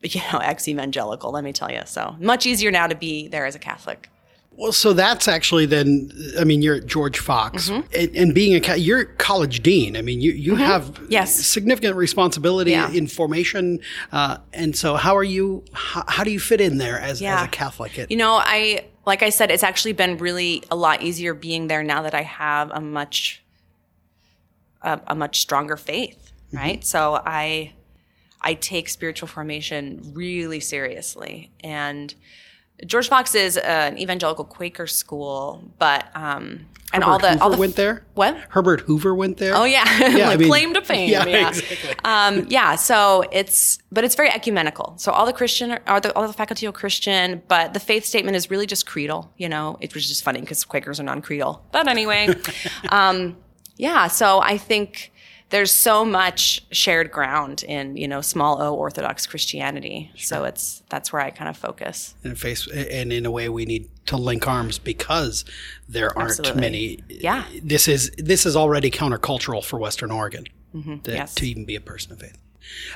you 0.02 0.22
know, 0.32 0.40
ex-evangelical. 0.40 1.34
Let 1.34 1.44
me 1.44 1.52
tell 1.52 1.70
you. 1.70 1.82
So 1.86 2.16
much 2.18 2.46
easier 2.46 2.72
now 2.72 2.88
to 2.88 2.96
be 2.96 3.28
there 3.28 3.46
as 3.46 3.56
a 3.56 3.60
Catholic. 3.60 4.10
Well, 4.54 4.72
so 4.72 4.94
that's 4.94 5.28
actually 5.28 5.66
then. 5.66 6.10
I 6.40 6.46
mean, 6.46 6.62
you're 6.62 6.76
at 6.76 6.86
George 6.86 7.20
Fox, 7.20 7.70
Mm-hmm. 7.70 7.88
and, 7.94 8.16
and 8.16 8.34
being 8.34 8.56
a 8.64 8.76
you're 8.78 9.04
college 9.04 9.62
dean. 9.64 9.98
I 9.98 10.02
mean, 10.02 10.22
you 10.22 10.32
you 10.32 10.56
have 10.56 10.98
Yes. 11.10 11.36
significant 11.36 11.98
responsibility 11.98 12.72
Yeah. 12.72 12.90
in 12.90 13.08
formation, 13.08 13.82
uh, 14.14 14.38
and 14.54 14.78
so 14.78 14.96
how 14.96 15.18
are 15.18 15.26
you? 15.26 15.66
How, 15.74 16.06
how 16.08 16.24
do 16.24 16.32
you 16.32 16.40
fit 16.40 16.62
in 16.62 16.78
there 16.78 16.98
as, 17.02 17.22
as 17.22 17.44
a 17.44 17.48
Catholic? 17.50 18.00
At, 18.00 18.12
You 18.12 18.16
know, 18.18 18.36
I 18.42 18.86
like 19.06 19.24
I 19.24 19.30
said, 19.30 19.52
it's 19.52 19.64
actually 19.64 19.94
been 19.94 20.18
really 20.20 20.64
a 20.72 20.78
lot 20.78 21.02
easier 21.02 21.34
being 21.34 21.68
there 21.68 21.84
now 21.84 22.02
that 22.04 22.14
I 22.16 22.22
have 22.24 22.72
a 22.72 22.80
much 22.80 23.44
a, 24.82 25.00
a 25.08 25.16
much 25.16 25.42
stronger 25.42 25.78
faith, 25.78 26.32
right? 26.54 26.84
So 26.86 27.22
I 27.26 27.74
I 28.42 28.54
take 28.54 28.90
spiritual 28.90 29.28
formation 29.28 30.12
really 30.14 30.60
seriously, 30.60 31.52
and 31.64 32.14
George 32.86 33.10
Fox 33.10 33.36
is 33.36 33.58
an 33.58 33.98
evangelical 33.98 34.46
Quaker 34.46 34.88
school, 34.88 35.62
but 35.80 36.06
um, 36.16 36.66
and 36.94 37.04
all 37.04 37.20
the 37.20 37.32
Hoover 37.32 37.44
all 37.44 37.50
the 37.50 37.58
went 37.58 37.76
there. 37.76 38.06
What? 38.14 38.36
Herbert 38.50 38.82
Hoover 38.82 39.14
went 39.14 39.38
there. 39.38 39.54
Oh 39.54 39.66
yeah, 39.66 39.84
Yeah, 40.00 40.08
I 40.26 40.30
like 40.30 40.40
mean- 40.40 40.50
claim 40.50 40.74
to 40.76 40.82
fame. 40.82 41.10
Yeah, 41.10 41.26
Yeah, 41.28 41.50
exactly. 41.50 41.94
Um, 42.06 42.46
yeah. 42.50 42.76
So 42.76 43.26
it's, 43.34 43.80
but 43.92 44.04
it's 44.06 44.16
very 44.16 44.30
ecumenical. 44.30 44.94
So 44.98 45.12
all 45.12 45.26
the 45.26 45.34
Christian, 45.34 45.72
are, 45.72 45.82
all 45.88 46.00
the 46.02 46.16
all 46.16 46.26
the 46.26 46.34
faculty 46.34 46.66
are 46.68 46.72
Christian, 46.72 47.44
but 47.50 47.74
the 47.74 47.80
faith 47.82 48.06
statement 48.06 48.38
is 48.38 48.50
really 48.50 48.66
just 48.66 48.86
creedal. 48.88 49.32
You 49.38 49.50
know, 49.50 49.78
it 49.82 49.94
was 49.94 50.08
just 50.08 50.24
funny 50.24 50.40
because 50.40 50.64
Quakers 50.64 51.00
are 51.02 51.04
non-creedal. 51.04 51.62
But 51.74 51.88
anyway, 51.90 52.30
um, 52.90 53.36
yeah. 53.80 54.08
So 54.08 54.40
I 54.42 54.58
think 54.60 55.12
there's 55.50 55.72
so 55.72 56.06
much 56.06 56.64
shared 56.72 57.12
ground 57.12 57.64
in 57.64 57.98
you 57.98 58.08
know 58.08 58.22
small 58.22 58.62
O 58.62 58.76
Orthodox 58.76 59.26
Christianity. 59.26 60.12
So 60.16 60.44
it's 60.44 60.84
that's 60.90 61.12
where 61.12 61.24
I 61.24 61.32
kind 61.32 61.50
of 61.50 61.58
focus. 61.58 62.14
and 62.24 62.38
face 62.38 62.68
and 62.68 63.12
in 63.12 63.26
a 63.26 63.32
way 63.32 63.50
we 63.50 63.66
need 63.66 63.90
to 64.06 64.18
link 64.18 64.48
arms 64.48 64.78
because 64.78 65.46
there 65.88 66.16
aren't 66.18 66.32
Absolutely. 66.40 66.62
many 66.62 67.00
Yeah. 67.10 67.46
this 67.64 67.88
is 67.88 68.12
this 68.18 68.46
is 68.46 68.56
already 68.56 68.92
countercultural 68.92 69.64
for 69.64 69.80
western 69.80 70.12
oregon 70.12 70.46
Mm-hmm. 70.76 71.10
Yes. 71.10 71.34
to 71.36 71.48
even 71.48 71.66
be 71.66 71.76
a 71.76 71.82
person 71.82 72.12
of 72.12 72.20
faith 72.20 72.38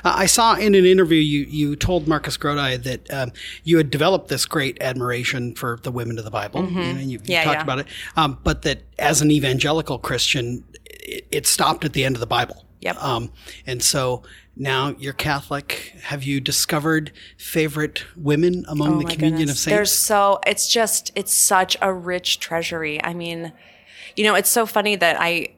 uh, 0.04 0.12
I 0.16 0.26
saw 0.26 0.54
in 0.56 0.74
an 0.74 0.84
interview 0.84 1.18
you 1.20 1.40
you 1.48 1.76
told 1.76 2.06
Marcus 2.08 2.36
Grodi 2.36 2.82
that 2.82 3.12
um, 3.12 3.32
you 3.64 3.76
had 3.76 3.90
developed 3.90 4.28
this 4.28 4.46
great 4.46 4.76
admiration 4.80 5.54
for 5.54 5.78
the 5.82 5.90
women 5.92 6.18
of 6.18 6.24
the 6.24 6.30
Bible, 6.30 6.64
you 6.68 6.70
know, 6.76 6.80
and 6.82 7.00
you, 7.02 7.08
you 7.10 7.18
Mm-hmm. 7.18 7.30
Yeah, 7.30 7.44
talked 7.44 7.56
yeah. 7.58 7.62
about 7.62 7.78
it, 7.80 7.86
um, 8.16 8.38
but 8.44 8.62
that 8.62 8.82
as 8.98 9.20
an 9.22 9.30
evangelical 9.30 9.98
Christian, 9.98 10.64
it, 10.84 11.26
it 11.30 11.46
stopped 11.46 11.84
at 11.84 11.92
the 11.92 12.04
end 12.04 12.16
of 12.16 12.20
the 12.20 12.26
Bible. 12.26 12.64
Yep. 12.80 13.02
Um, 13.02 13.32
and 13.66 13.82
so 13.82 14.22
now 14.56 14.94
you're 14.98 15.14
Catholic. 15.14 15.94
Have 16.02 16.22
you 16.22 16.38
discovered 16.40 17.12
favorite 17.38 18.04
women 18.14 18.64
among 18.68 18.98
the 18.98 19.04
Oh 19.04 19.08
my 19.08 19.14
communion 19.14 19.38
goodness. 19.38 19.56
of 19.56 19.58
saints? 19.58 19.74
There's 19.76 19.92
so 19.92 20.38
it's 20.46 20.68
just 20.68 21.10
it's 21.14 21.32
such 21.32 21.76
a 21.80 21.92
rich 21.92 22.40
treasury. 22.40 23.02
I 23.02 23.14
mean, 23.14 23.52
you 24.16 24.24
know, 24.24 24.34
it's 24.34 24.50
so 24.50 24.66
funny 24.66 24.96
that 24.96 25.16
I 25.18 25.54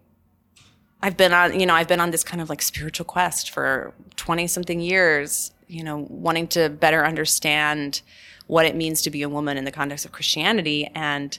I've 1.02 1.16
been 1.16 1.32
on, 1.32 1.58
you 1.58 1.66
know, 1.66 1.74
I've 1.74 1.88
been 1.88 2.00
on 2.00 2.10
this 2.10 2.24
kind 2.24 2.40
of 2.40 2.48
like 2.48 2.62
spiritual 2.62 3.04
quest 3.04 3.50
for 3.50 3.92
20 4.16 4.46
something 4.46 4.80
years, 4.80 5.52
you 5.68 5.84
know, 5.84 6.06
wanting 6.08 6.48
to 6.48 6.68
better 6.68 7.04
understand 7.04 8.00
what 8.46 8.64
it 8.64 8.76
means 8.76 9.02
to 9.02 9.10
be 9.10 9.22
a 9.22 9.28
woman 9.28 9.56
in 9.56 9.64
the 9.64 9.72
context 9.72 10.04
of 10.04 10.12
Christianity 10.12 10.90
and 10.94 11.38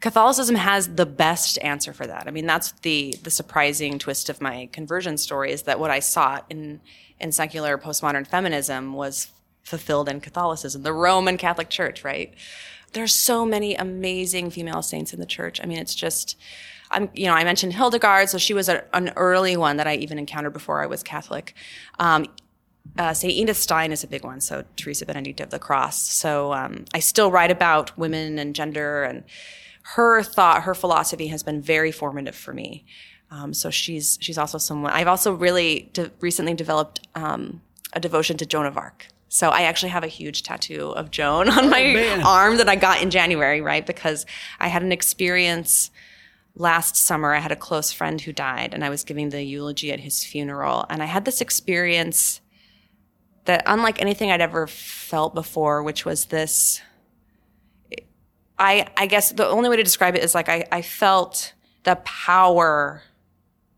Catholicism 0.00 0.56
has 0.56 0.94
the 0.94 1.06
best 1.06 1.58
answer 1.62 1.92
for 1.92 2.06
that. 2.06 2.24
I 2.26 2.30
mean, 2.30 2.46
that's 2.46 2.72
the 2.82 3.16
the 3.22 3.30
surprising 3.30 3.98
twist 3.98 4.28
of 4.28 4.40
my 4.40 4.68
conversion 4.72 5.16
story 5.16 5.52
is 5.52 5.62
that 5.62 5.80
what 5.80 5.90
I 5.90 6.00
sought 6.00 6.44
in 6.50 6.80
in 7.18 7.32
secular 7.32 7.78
postmodern 7.78 8.26
feminism 8.26 8.92
was 8.92 9.28
fulfilled 9.62 10.08
in 10.08 10.20
Catholicism, 10.20 10.82
the 10.82 10.92
Roman 10.92 11.38
Catholic 11.38 11.70
Church, 11.70 12.04
right? 12.04 12.34
There's 12.92 13.14
so 13.14 13.44
many 13.46 13.74
amazing 13.74 14.50
female 14.50 14.82
saints 14.82 15.12
in 15.12 15.18
the 15.18 15.26
church. 15.26 15.60
I 15.62 15.66
mean, 15.66 15.78
it's 15.78 15.94
just 15.94 16.36
I'm, 16.96 17.10
you 17.14 17.26
know, 17.26 17.34
I 17.34 17.44
mentioned 17.44 17.74
Hildegard, 17.74 18.30
so 18.30 18.38
she 18.38 18.54
was 18.54 18.68
a, 18.68 18.82
an 18.94 19.12
early 19.16 19.56
one 19.56 19.76
that 19.76 19.86
I 19.86 19.96
even 19.96 20.18
encountered 20.18 20.54
before 20.54 20.82
I 20.82 20.86
was 20.86 21.02
Catholic. 21.02 21.54
Um, 21.98 22.26
uh, 22.98 23.12
St. 23.12 23.32
Edith 23.32 23.58
Stein 23.58 23.92
is 23.92 24.02
a 24.02 24.06
big 24.06 24.24
one, 24.24 24.40
so 24.40 24.64
Teresa 24.76 25.04
Benedicta 25.04 25.42
of 25.42 25.50
the 25.50 25.58
Cross. 25.58 26.10
So 26.12 26.54
um, 26.54 26.86
I 26.94 27.00
still 27.00 27.30
write 27.30 27.50
about 27.50 27.96
women 27.98 28.38
and 28.38 28.54
gender, 28.54 29.02
and 29.02 29.24
her 29.94 30.22
thought, 30.22 30.62
her 30.62 30.74
philosophy 30.74 31.26
has 31.26 31.42
been 31.42 31.60
very 31.60 31.92
formative 31.92 32.34
for 32.34 32.54
me. 32.54 32.86
Um, 33.30 33.52
so 33.52 33.70
she's 33.70 34.18
she's 34.20 34.38
also 34.38 34.56
someone 34.56 34.92
I've 34.92 35.08
also 35.08 35.32
really 35.32 35.90
de- 35.92 36.12
recently 36.20 36.54
developed 36.54 37.06
um, 37.14 37.60
a 37.92 38.00
devotion 38.00 38.36
to 38.38 38.46
Joan 38.46 38.66
of 38.66 38.78
Arc. 38.78 39.08
So 39.28 39.50
I 39.50 39.62
actually 39.62 39.88
have 39.88 40.04
a 40.04 40.08
huge 40.08 40.44
tattoo 40.44 40.92
of 40.96 41.10
Joan 41.10 41.48
on 41.58 41.68
my 41.68 41.82
man. 41.82 42.22
arm 42.22 42.56
that 42.58 42.68
I 42.68 42.76
got 42.76 43.02
in 43.02 43.10
January, 43.10 43.60
right? 43.60 43.84
Because 43.84 44.24
I 44.60 44.68
had 44.68 44.82
an 44.82 44.92
experience 44.92 45.90
last 46.56 46.96
summer 46.96 47.34
i 47.34 47.38
had 47.38 47.52
a 47.52 47.56
close 47.56 47.92
friend 47.92 48.20
who 48.22 48.32
died 48.32 48.74
and 48.74 48.84
i 48.84 48.90
was 48.90 49.04
giving 49.04 49.28
the 49.28 49.42
eulogy 49.42 49.92
at 49.92 50.00
his 50.00 50.24
funeral. 50.24 50.86
And 50.90 51.02
i 51.02 51.06
had 51.06 51.24
this 51.24 51.40
experience 51.40 52.40
that 53.44 53.62
unlike 53.66 54.00
anything 54.00 54.30
i'd 54.30 54.40
ever 54.40 54.66
felt 54.66 55.34
before 55.34 55.82
which 55.82 56.04
was 56.04 56.26
this 56.26 56.80
i 58.58 58.86
i 58.96 59.06
guess 59.06 59.32
the 59.32 59.46
only 59.46 59.68
way 59.68 59.76
to 59.76 59.84
describe 59.84 60.16
it 60.16 60.24
is 60.24 60.34
like 60.34 60.48
i, 60.48 60.66
I 60.72 60.82
felt 60.82 61.52
the 61.84 61.96
power 61.96 63.02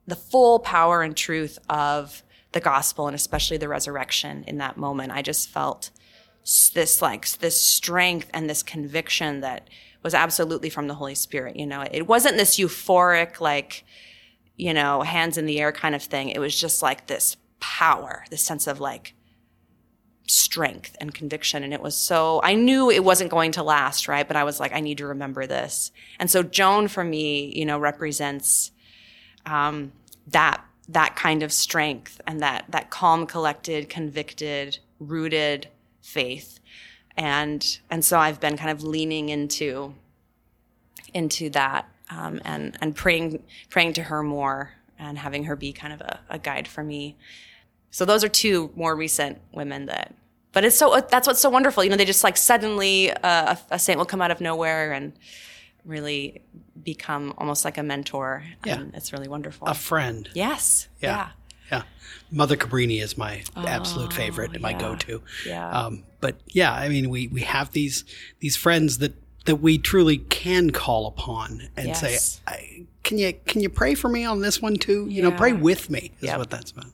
the 0.09 0.17
full 0.17 0.59
power 0.59 1.03
and 1.03 1.15
truth 1.17 1.59
of 1.69 2.23
the 2.53 2.61
gospel 2.61 3.07
and 3.07 3.15
especially 3.15 3.59
the 3.59 3.69
resurrection 3.69 4.43
in 4.47 4.59
that 4.59 4.77
moment. 4.77 5.13
I 5.13 5.23
just 5.23 5.49
felt 5.51 5.91
this 6.75 7.03
like 7.03 7.29
this 7.39 7.61
strength 7.61 8.31
and 8.33 8.49
this 8.49 8.63
conviction 8.63 9.41
that 9.41 9.69
was 10.03 10.15
absolutely 10.15 10.71
from 10.71 10.89
the 10.89 10.95
holy 10.95 11.15
spirit 11.15 11.57
you 11.57 11.67
know? 11.67 11.85
It 11.91 12.07
wasn't 12.07 12.37
this 12.37 12.57
euphoric 12.59 13.41
like 13.41 13.85
you 14.57 14.75
know 14.75 15.03
hands 15.03 15.39
in 15.39 15.47
the 15.47 15.61
air 15.61 15.73
kind 15.73 15.95
of 15.95 16.03
thing. 16.03 16.31
It 16.31 16.39
was 16.39 16.59
just 16.59 16.83
like 16.83 17.07
this 17.07 17.37
power 17.61 18.25
this 18.31 18.43
sense 18.43 18.67
of 18.67 18.81
like 18.81 19.15
strength 20.27 20.95
and 21.01 21.15
conviction. 21.15 21.63
And 21.63 21.73
it 21.73 21.81
was 21.81 21.97
so 21.97 22.41
i 22.45 22.55
knew 22.55 22.91
it 22.91 23.05
wasn't 23.05 23.31
going 23.31 23.53
to 23.53 23.63
last 23.63 24.09
right? 24.09 24.27
But 24.27 24.37
i 24.37 24.45
was 24.45 24.61
like 24.61 24.73
i 24.75 24.81
need 24.81 24.99
to 24.99 25.07
remember 25.07 25.47
this. 25.47 25.93
And 26.19 26.31
so 26.31 26.43
joan 26.43 26.89
for 26.89 27.05
me 27.05 27.53
you 27.57 27.65
know 27.67 27.79
represents 27.79 28.73
um, 29.47 29.93
that 30.27 30.63
that 30.89 31.17
kind 31.17 31.43
of 31.43 31.53
strength 31.53 32.21
and 32.27 32.41
that 32.41 32.65
that 32.69 32.91
calm 32.91 33.27
collected 33.27 33.89
convicted 33.89 34.79
rooted 34.99 35.69
faith 36.01 36.58
and 37.19 37.81
and 37.91 38.03
so 38.05 38.19
i've 38.19 38.41
been 38.41 38.57
kind 38.57 38.71
of 38.71 38.83
leaning 38.83 39.29
into 39.29 39.93
into 41.13 41.51
that 41.51 41.87
um, 42.11 42.41
and 42.45 42.77
and 42.81 42.95
praying 42.97 43.43
praying 43.69 43.93
to 43.95 44.03
her 44.05 44.23
more 44.23 44.71
and 44.99 45.19
having 45.19 45.45
her 45.45 45.57
be 45.57 45.73
kind 45.73 45.93
of 45.93 46.01
a, 46.01 46.21
a 46.31 46.39
guide 46.39 46.67
for 46.67 46.83
me 46.83 47.17
so 47.91 48.05
those 48.05 48.23
are 48.25 48.29
two 48.29 48.71
more 48.77 48.95
recent 48.97 49.39
women 49.53 49.87
that 49.87 50.15
but 50.53 50.65
it's 50.65 50.77
so 50.77 51.01
that's 51.11 51.27
what's 51.27 51.41
so 51.41 51.51
wonderful 51.51 51.83
you 51.85 51.91
know 51.91 51.97
they 51.97 52.05
just 52.05 52.25
like 52.25 52.37
suddenly 52.37 53.11
uh, 53.13 53.55
a, 53.55 53.59
a 53.75 53.79
saint 53.79 53.99
will 53.99 54.07
come 54.07 54.23
out 54.23 54.31
of 54.31 54.41
nowhere 54.41 54.93
and 54.93 55.13
really 55.85 56.41
become 56.83 57.35
almost 57.39 57.65
like 57.65 57.79
a 57.79 57.83
mentor 57.83 58.45
Yeah. 58.65 58.79
and 58.81 58.95
it's 58.95 59.13
really 59.13 59.29
wonderful 59.29 59.67
a 59.67 59.75
friend. 59.75 60.29
yes 60.35 60.89
Yeah. 61.01 61.11
yeah 61.11 61.29
Yeah. 61.71 61.83
Mother 62.31 62.57
Cabrini 62.57 63.03
is 63.03 63.17
my 63.17 63.43
absolute 63.57 64.13
favorite, 64.13 64.61
my 64.61 64.71
Oh, 64.71 64.73
yeah. 64.73 64.79
go-to. 64.81 65.23
Yeah. 65.47 65.71
Um, 65.71 66.05
but 66.21 66.37
yeah, 66.49 66.73
I 66.75 66.89
mean, 66.89 67.09
we, 67.11 67.27
we 67.29 67.41
have 67.43 67.73
these, 67.73 68.05
these 68.41 68.57
friends 68.57 68.99
that, 68.99 69.15
that 69.47 69.57
we 69.57 69.79
truly 69.79 70.19
can 70.19 70.71
call 70.71 71.07
upon 71.07 71.69
and 71.77 71.89
Yes. 71.89 72.01
say, 72.01 72.43
I, 72.47 72.87
can 73.03 73.17
you, 73.19 73.33
can 73.47 73.63
you 73.63 73.71
pray 73.71 73.95
for 73.95 74.09
me 74.11 74.25
on 74.25 74.41
this 74.43 74.61
one 74.61 74.77
too? 74.77 75.07
You 75.09 75.23
know, 75.23 75.33
pray 75.33 75.53
with 75.55 75.89
me 75.89 76.13
is 76.21 76.27
Yep. 76.29 76.39
what 76.39 76.51
that's 76.51 76.71
about. 76.73 76.87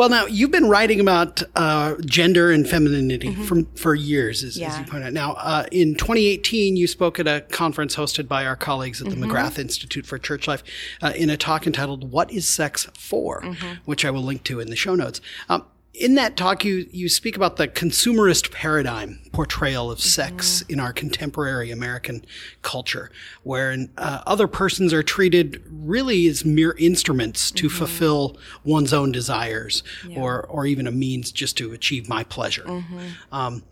Well, 0.00 0.08
now 0.08 0.24
you've 0.24 0.50
been 0.50 0.70
writing 0.70 0.98
about 0.98 1.42
uh, 1.54 1.96
gender 2.06 2.50
and 2.50 2.66
femininity 2.66 3.34
from 3.34 3.66
for 3.74 3.94
years, 3.94 4.42
as, 4.42 4.56
as 4.56 4.62
Mm-hmm. 4.72 4.84
You 4.84 4.90
point 4.90 5.04
out. 5.04 5.12
Now, 5.12 5.32
uh, 5.32 5.66
in 5.70 5.94
2018, 5.94 6.74
you 6.78 6.86
spoke 6.86 7.20
at 7.20 7.28
a 7.28 7.42
conference 7.42 7.96
hosted 7.96 8.26
by 8.26 8.46
our 8.46 8.56
colleagues 8.56 9.02
at 9.02 9.10
the 9.10 9.16
Mm-hmm. 9.16 9.30
McGrath 9.30 9.58
Institute 9.58 10.06
for 10.06 10.16
Church 10.16 10.48
Life 10.48 10.62
uh, 11.02 11.12
in 11.14 11.28
a 11.28 11.36
talk 11.36 11.66
entitled 11.66 12.10
"What 12.10 12.32
Is 12.32 12.48
Sex 12.48 12.88
For," 12.96 13.42
Mm-hmm. 13.42 13.82
which 13.84 14.06
I 14.06 14.10
will 14.10 14.22
link 14.22 14.42
to 14.44 14.58
in 14.58 14.70
the 14.70 14.76
show 14.76 14.94
notes. 14.94 15.20
Um, 15.50 15.66
in 15.92 16.14
that 16.14 16.36
talk, 16.36 16.64
you, 16.64 16.86
you 16.92 17.08
speak 17.08 17.36
about 17.36 17.56
the 17.56 17.66
consumerist 17.66 18.52
paradigm 18.52 19.18
portrayal 19.32 19.90
of 19.90 20.00
sex 20.00 20.62
mm-hmm. 20.62 20.74
in 20.74 20.80
our 20.80 20.92
contemporary 20.92 21.70
American 21.70 22.24
culture, 22.62 23.10
wherein 23.42 23.90
uh, 23.98 24.22
other 24.26 24.46
persons 24.46 24.92
are 24.92 25.02
treated 25.02 25.62
really 25.70 26.26
as 26.26 26.44
mere 26.44 26.74
instruments 26.78 27.50
to 27.50 27.66
mm-hmm. 27.66 27.78
fulfill 27.78 28.38
one's 28.64 28.92
own 28.92 29.10
desires 29.12 29.82
yeah. 30.06 30.20
or, 30.20 30.46
or 30.46 30.64
even 30.64 30.86
a 30.86 30.92
means 30.92 31.32
just 31.32 31.56
to 31.58 31.72
achieve 31.72 32.08
my 32.08 32.22
pleasure. 32.24 32.64
Mm-hmm. 32.64 32.98
Um, 33.32 33.62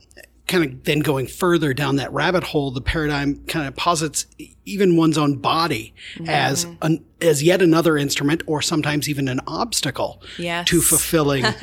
kind 0.48 0.64
of 0.64 0.84
then 0.84 1.00
going 1.00 1.26
further 1.26 1.72
down 1.74 1.96
that 1.96 2.12
rabbit 2.12 2.42
hole, 2.42 2.70
the 2.70 2.80
paradigm 2.80 3.44
kind 3.46 3.68
of 3.68 3.76
posits 3.76 4.26
even 4.64 4.96
one's 4.96 5.16
own 5.16 5.36
body 5.36 5.94
mm-hmm. 6.14 6.28
as 6.28 6.66
an, 6.82 7.04
as 7.20 7.42
yet 7.42 7.62
another 7.62 7.96
instrument, 7.96 8.42
or 8.46 8.60
sometimes 8.60 9.08
even 9.08 9.28
an 9.28 9.40
obstacle 9.46 10.22
yes. 10.38 10.66
to 10.68 10.80
fulfilling 10.80 11.44
uh, 11.44 11.54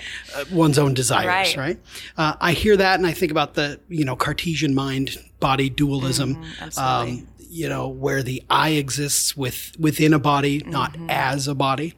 one's 0.51 0.77
own 0.79 0.93
desires. 0.93 1.27
Right. 1.27 1.57
right? 1.57 1.79
Uh, 2.17 2.35
I 2.39 2.53
hear 2.53 2.77
that, 2.77 2.99
and 2.99 3.05
I 3.05 3.11
think 3.11 3.31
about 3.31 3.55
the 3.55 3.79
you 3.89 4.05
know 4.05 4.15
Cartesian 4.15 4.73
mind 4.73 5.17
body 5.39 5.69
dualism. 5.69 6.35
Mm, 6.35 6.77
um, 6.77 7.27
you 7.49 7.69
know 7.69 7.87
where 7.87 8.21
the 8.21 8.43
I 8.49 8.69
exists 8.69 9.35
with 9.35 9.73
within 9.79 10.13
a 10.13 10.19
body, 10.19 10.63
not 10.65 10.93
mm-hmm. 10.93 11.09
as 11.09 11.47
a 11.47 11.55
body. 11.55 11.93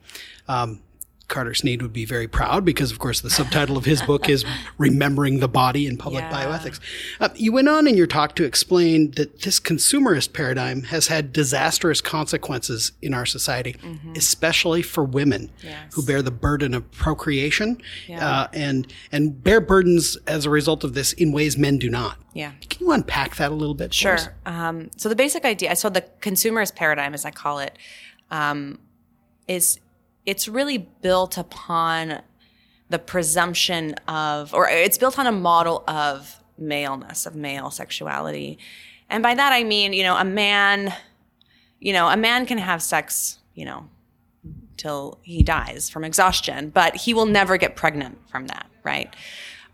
Um, 0.48 0.82
Carter 1.28 1.54
Snead 1.54 1.82
would 1.82 1.92
be 1.92 2.06
very 2.06 2.28
proud 2.28 2.64
because, 2.64 2.92
of 2.92 3.00
course, 3.00 3.20
the 3.20 3.30
subtitle 3.30 3.78
of 3.78 3.84
his 3.84 4.02
book 4.02 4.30
is 4.30 4.46
Remembering 4.78 5.40
the 5.40 5.50
Body 5.50 5.86
in 5.86 5.98
Public 5.98 6.24
yeah. 6.24 6.32
Bioethics. 6.32 6.80
Uh, 7.20 7.30
you 7.36 7.52
went 7.52 7.68
on 7.68 7.86
in 7.86 7.98
your 7.98 8.08
talk 8.08 8.36
to 8.36 8.46
explain 8.46 9.12
that 9.12 9.42
this 9.42 9.60
consumerist 9.60 10.32
paradigm 10.32 10.84
has 10.84 11.08
had 11.08 11.34
disastrous 11.34 12.00
consequences 12.00 12.94
in 13.02 13.14
our 13.14 13.26
society, 13.26 13.74
mm-hmm. 13.74 14.14
especially 14.16 14.82
for 14.82 15.04
women 15.04 15.52
yes. 15.62 15.94
who 15.94 16.04
bear 16.04 16.22
the 16.22 16.32
burden 16.32 16.74
of 16.74 16.90
procreation 16.92 17.82
yeah. 18.08 18.26
uh, 18.26 18.48
and, 18.54 18.92
and 19.12 19.44
bear 19.44 19.60
burdens 19.60 20.16
as 20.28 20.46
a 20.46 20.50
result 20.50 20.86
of 20.86 20.94
this 20.94 21.12
in 21.14 21.34
ways 21.34 21.58
men 21.58 21.78
do 21.78 21.90
not. 21.90 22.18
Yeah. 22.34 22.52
Can 22.70 22.88
you 22.88 22.94
unpack 22.94 23.36
that 23.36 23.52
a 23.52 23.56
little 23.56 23.76
bit? 23.76 23.94
Sure. 23.94 24.18
Um, 24.46 24.92
so, 24.96 25.10
the 25.10 25.16
basic 25.16 25.44
idea, 25.44 25.76
so 25.76 25.90
the 25.90 26.06
consumerist 26.22 26.76
paradigm, 26.76 27.16
as 27.16 27.26
I 27.26 27.32
call 27.32 27.58
it, 27.60 27.78
um, 28.30 28.78
is 29.48 29.80
it's 30.28 30.48
really 30.50 30.78
built 30.78 31.38
upon 31.38 32.22
the 32.90 33.00
presumption 33.00 33.94
of, 34.10 34.54
or 34.54 34.68
it's 34.68 34.98
built 34.98 35.18
on 35.18 35.26
a 35.26 35.32
model 35.32 35.86
of 35.88 36.44
maleness, 36.58 37.26
of 37.26 37.34
male 37.34 37.72
sexuality. 37.72 38.60
And 39.10 39.24
by 39.24 39.34
that 39.34 39.54
I 39.54 39.64
mean, 39.64 39.94
you 39.94 40.04
know, 40.04 40.18
a 40.18 40.26
man, 40.26 40.94
you 41.80 41.94
know, 41.94 42.10
a 42.10 42.18
man 42.18 42.46
can 42.46 42.58
have 42.58 42.84
sex, 42.84 43.40
you 43.56 43.64
know, 43.64 43.88
till 44.76 45.18
he 45.24 45.44
dies 45.44 45.90
from 45.90 46.04
exhaustion, 46.04 46.72
but 46.72 46.98
he 46.98 47.14
will 47.14 47.26
never 47.26 47.56
get 47.56 47.78
pregnant 47.78 48.18
from 48.30 48.48
that, 48.48 48.68
right? 48.84 49.16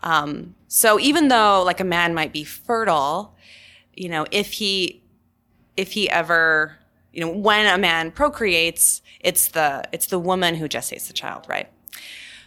Um, 0.03 0.53
so 0.67 0.99
even 0.99 1.29
though 1.29 1.63
like 1.63 1.79
a 1.79 1.85
man 1.85 2.13
might 2.13 2.31
be 2.31 2.43
fertile, 2.43 3.35
you 3.95 4.07
know, 4.07 4.27
if 4.29 4.53
he, 4.53 5.01
if 5.77 5.93
he 5.93 6.07
ever, 6.11 6.77
you 7.13 7.21
know, 7.21 7.29
when 7.29 7.67
a 7.67 7.77
man 7.77 8.11
procreates, 8.11 9.01
it's 9.19 9.49
the 9.49 9.83
it's 9.91 10.07
the 10.07 10.19
woman 10.19 10.55
who 10.55 10.67
gestates 10.67 11.07
the 11.07 11.13
child, 11.13 11.45
right? 11.47 11.69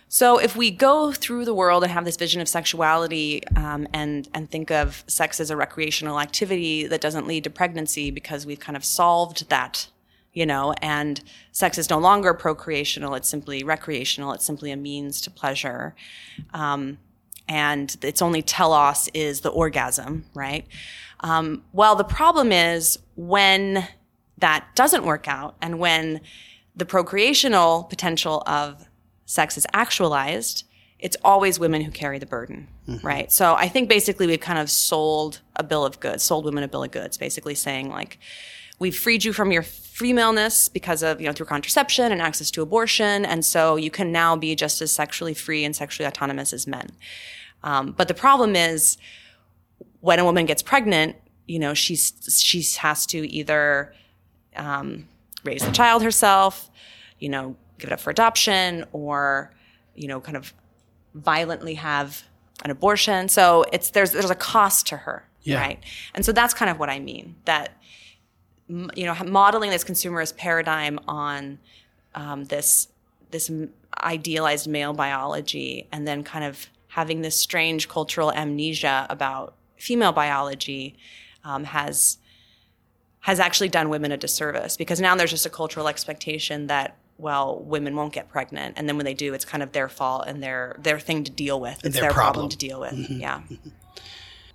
So 0.09 0.39
if 0.39 0.55
we 0.55 0.71
go 0.71 1.13
through 1.13 1.45
the 1.45 1.55
world 1.55 1.83
and 1.83 1.93
have 1.93 2.05
this 2.05 2.17
vision 2.17 2.41
of 2.41 2.49
sexuality 2.49 3.47
um, 3.57 3.89
and 3.93 4.29
and 4.35 4.51
think 4.51 4.71
of 4.71 5.05
sex 5.07 5.41
as 5.41 5.51
a 5.51 5.57
recreational 5.57 6.21
activity 6.21 6.87
that 6.87 7.01
doesn't 7.01 7.27
lead 7.27 7.45
to 7.45 7.51
pregnancy 7.51 8.11
because 8.11 8.45
we've 8.45 8.61
kind 8.61 8.77
of 8.77 8.85
solved 8.85 9.49
that, 9.49 9.89
you 10.33 10.47
know, 10.47 10.75
and 10.83 11.23
sex 11.53 11.79
is 11.79 11.89
no 11.89 11.99
longer 11.99 12.35
procreational; 12.35 13.17
it's 13.17 13.29
simply 13.29 13.63
recreational. 13.63 14.33
It's 14.33 14.45
simply 14.45 14.71
a 14.73 14.77
means 14.77 15.21
to 15.23 15.31
pleasure, 15.31 15.95
um, 16.53 16.99
and 17.49 17.97
its 18.03 18.21
only 18.21 18.43
telos 18.43 19.09
is 19.15 19.41
the 19.41 19.51
orgasm, 19.51 20.25
right? 20.35 20.67
Um, 21.21 21.63
well, 21.73 21.97
the 21.97 22.05
problem 22.05 22.53
is 22.53 22.99
when 23.17 23.89
that 24.39 24.67
doesn't 24.75 25.05
work 25.05 25.29
out, 25.29 25.57
and 25.61 25.79
when 25.79 26.21
the 26.75 26.85
procreational 26.85 27.89
potential 27.89 28.43
of 28.47 28.87
sex 29.25 29.57
is 29.57 29.67
actualized, 29.73 30.65
it's 30.99 31.17
always 31.25 31.59
women 31.59 31.83
who 31.83 31.91
carry 31.91 32.19
the 32.19 32.27
burden, 32.27 32.69
mm-hmm. 32.89 33.07
right? 33.07 33.33
So 33.33 33.55
I 33.55 33.69
think 33.69 33.89
basically 33.89 34.27
we've 34.27 34.41
kind 34.41 34.59
of 34.59 34.71
sold 34.71 35.41
a 35.57 35.63
bill 35.63 35.85
of 35.85 36.01
goods, 36.01 36.23
sold 36.23 36.45
women 36.45 36.65
a 36.65 36.69
bill 36.69 36.85
of 36.85 36.91
goods, 36.91 37.19
basically 37.19 37.55
saying 37.55 37.91
like, 37.91 38.19
we've 38.79 38.97
freed 38.97 39.25
you 39.25 39.33
from 39.33 39.53
your 39.53 39.63
femaleness 39.63 40.69
because 40.69 41.03
of, 41.03 41.21
you 41.21 41.27
know, 41.27 41.33
through 41.33 41.47
contraception 41.47 42.13
and 42.13 42.21
access 42.21 42.51
to 42.51 42.63
abortion. 42.63 43.25
And 43.25 43.45
so 43.45 43.77
you 43.77 43.91
can 43.91 44.13
now 44.13 44.37
be 44.37 44.55
just 44.55 44.83
as 44.83 44.93
sexually 44.93 45.35
free 45.35 45.65
and 45.65 45.75
sexually 45.75 46.07
autonomous 46.07 46.53
as 46.53 46.67
men. 46.67 46.91
Um, 47.63 47.93
but 47.93 48.09
the 48.09 48.15
problem 48.15 48.55
is 48.55 48.99
when 50.01 50.19
a 50.19 50.25
woman 50.25 50.47
gets 50.47 50.63
pregnant, 50.63 51.17
you 51.47 51.59
know, 51.59 51.75
she's, 51.75 52.13
she 52.39 52.63
has 52.79 53.07
to 53.07 53.31
either, 53.31 53.95
um, 54.57 55.09
raise 55.45 55.65
the 55.65 55.73
child 55.73 56.03
herself, 56.03 56.71
you 57.19 57.29
know, 57.29 57.57
give 57.79 57.91
it 57.91 57.93
up 57.93 58.01
for 58.01 58.11
adoption 58.11 58.85
or, 58.93 59.53
you 59.95 60.09
know, 60.09 60.21
kind 60.21 60.37
of 60.37 60.53
violently 61.15 61.75
have 61.75 62.25
an 62.65 62.71
abortion. 62.71 63.29
So 63.29 63.65
it's 63.73 63.91
there's 63.91 64.13
there's 64.13 64.31
a 64.31 64.35
cost 64.35 64.87
to 64.89 64.97
her, 64.99 65.29
yeah. 65.43 65.61
right? 65.61 65.79
And 66.15 66.25
so 66.25 66.33
that's 66.33 66.55
kind 66.55 66.71
of 66.71 66.79
what 66.79 66.91
I 66.91 66.99
mean 66.99 67.37
that 67.45 67.77
you 68.69 69.07
know 69.07 69.15
modeling 69.25 69.71
this 69.71 69.85
consumerist 69.85 70.37
paradigm 70.37 70.99
on 71.07 71.59
um, 72.15 72.45
this 72.45 72.89
this 73.31 73.51
idealized 74.03 74.67
male 74.69 74.93
biology 74.93 75.87
and 75.93 76.07
then 76.07 76.23
kind 76.23 76.45
of 76.45 76.69
having 76.89 77.23
this 77.23 77.39
strange 77.39 77.89
cultural 77.89 78.33
amnesia 78.33 79.07
about 79.11 79.55
female 79.77 80.13
biology 80.13 80.97
um, 81.45 81.65
has 81.65 82.19
has 83.27 83.41
actually 83.41 83.69
done 83.69 83.89
women 83.89 84.13
a 84.13 84.17
disservice 84.17 84.77
because 84.77 85.01
now 85.01 85.17
there's 85.17 85.33
just 85.33 85.45
a 85.45 85.51
cultural 85.51 85.89
expectation 85.89 86.69
that 86.69 86.97
well 87.19 87.59
women 87.59 87.97
won't 87.97 88.13
get 88.13 88.29
pregnant 88.29 88.75
and 88.79 88.89
then 88.89 88.97
when 88.97 89.05
they 89.05 89.15
do 89.15 89.35
it's 89.35 89.45
kind 89.45 89.65
of 89.65 89.73
their 89.73 89.89
fault 89.89 90.23
and 90.29 90.41
their 90.41 90.77
their 90.79 91.01
thing 91.01 91.25
to 91.25 91.33
deal 91.33 91.59
with 91.59 91.85
it's 91.85 91.97
their, 91.97 92.05
their 92.05 92.13
problem. 92.13 92.35
problem. 92.35 92.49
to 92.51 92.57
deal 92.57 92.79
with 92.79 92.93
mm-hmm. 92.93 93.19
yeah 93.19 93.41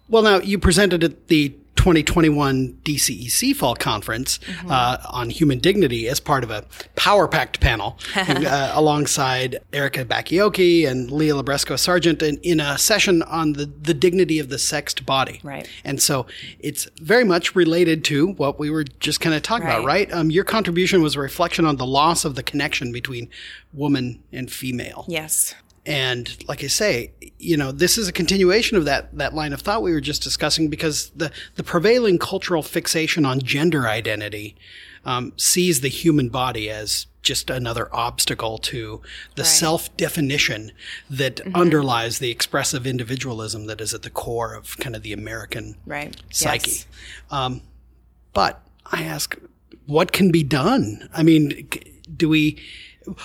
well 0.08 0.24
now 0.24 0.38
you 0.38 0.58
presented 0.58 1.04
at 1.04 1.28
the 1.28 1.54
2021 1.82 2.78
DCEC 2.84 3.56
Fall 3.56 3.74
Conference 3.74 4.38
mm-hmm. 4.38 4.70
uh, 4.70 4.98
on 5.10 5.32
human 5.32 5.58
dignity 5.58 6.08
as 6.08 6.20
part 6.20 6.44
of 6.44 6.52
a 6.52 6.64
power 6.96 7.28
packed 7.28 7.60
panel 7.60 7.98
uh, 8.16 8.72
alongside 8.76 9.58
Erika 9.74 10.06
Bachiochi 10.06 10.88
and 10.88 11.10
Leah 11.10 11.34
Libresco 11.34 11.74
Sargeant 11.74 12.22
in, 12.22 12.38
in 12.44 12.60
a 12.60 12.78
session 12.78 13.24
on 13.24 13.54
the, 13.54 13.66
the 13.66 13.96
dignity 13.96 14.38
of 14.38 14.50
the 14.50 14.60
sexed 14.60 15.08
body. 15.08 15.40
Right. 15.42 15.68
And 15.84 16.00
so 16.00 16.28
it's 16.60 16.88
very 16.98 17.24
much 17.24 17.56
related 17.56 18.06
to 18.06 18.28
what 18.34 18.60
we 18.60 18.70
were 18.70 18.84
just 18.84 19.20
kind 19.20 19.34
of 19.34 19.42
talking 19.42 19.66
right. 19.66 19.78
about, 19.78 19.88
right? 19.88 20.14
Um, 20.14 20.30
your 20.30 20.44
contribution 20.44 21.02
was 21.02 21.16
a 21.16 21.20
reflection 21.20 21.66
on 21.66 21.78
the 21.78 21.88
loss 21.88 22.26
of 22.26 22.36
the 22.36 22.44
connection 22.44 22.92
between 22.92 23.28
woman 23.74 24.22
and 24.32 24.52
female. 24.52 25.06
Yes. 25.08 25.56
And 25.86 26.38
like 26.48 26.64
I 26.64 26.68
say, 26.68 27.12
you 27.40 27.58
know, 27.58 27.72
this 27.72 27.98
is 27.98 28.08
a 28.08 28.12
continuation 28.12 28.78
of 28.78 28.86
that 28.86 29.18
that 29.18 29.34
line 29.34 29.52
of 29.52 29.62
thought 29.62 29.82
we 29.82 29.92
were 29.92 30.02
just 30.02 30.22
discussing 30.22 30.70
because 30.70 31.10
the 31.16 31.32
the 31.56 31.64
prevailing 31.64 32.20
cultural 32.20 32.62
fixation 32.62 33.26
on 33.26 33.40
gender 33.42 33.88
identity 33.88 34.56
um, 35.06 35.34
sees 35.38 35.82
the 35.82 35.90
human 35.90 36.30
body 36.30 36.70
as 36.70 37.08
just 37.22 37.50
another 37.50 37.94
obstacle 37.94 38.58
to 38.58 39.02
the 39.36 39.44
right. 39.44 39.48
self 39.48 39.96
definition 39.98 40.72
that 41.10 41.38
mm-hmm. 41.38 41.56
underlies 41.56 42.20
the 42.20 42.32
expressive 42.32 42.88
individualism 42.88 43.68
that 43.68 43.82
is 43.82 43.94
at 43.94 44.02
the 44.02 44.10
core 44.10 44.54
of 44.54 44.78
kind 44.78 44.96
of 44.96 45.04
the 45.04 45.14
American 45.14 45.76
right. 45.86 46.16
psyche. 46.32 46.72
Yes. 46.72 46.88
Um, 47.30 47.62
but 48.34 48.62
I 48.86 49.04
ask, 49.04 49.38
what 49.86 50.12
can 50.12 50.32
be 50.32 50.44
done? 50.44 51.10
I 51.14 51.24
mean, 51.24 51.70
do 52.16 52.30
we? 52.30 52.60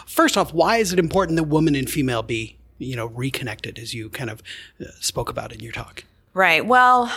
First 0.07 0.37
off, 0.37 0.53
why 0.53 0.79
is 0.79 0.93
it 0.93 0.99
important 0.99 1.37
that 1.37 1.45
woman 1.45 1.75
and 1.75 1.89
female 1.89 2.23
be, 2.23 2.57
you 2.79 2.97
know, 2.97 3.07
reconnected 3.07 3.79
as 3.79 3.95
you 3.95 4.09
kind 4.09 4.31
of 4.31 4.43
uh, 4.81 4.87
spoke 5.01 5.29
about 5.29 5.53
in 5.53 5.61
your 5.61 5.73
talk? 5.73 6.05
Right. 6.35 6.65
Well, 6.65 7.12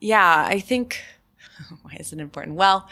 yeah, 0.00 0.44
I 0.46 0.60
think 0.60 1.02
why 1.82 1.96
is 1.98 2.12
it 2.12 2.20
important? 2.20 2.56
Well, 2.56 2.88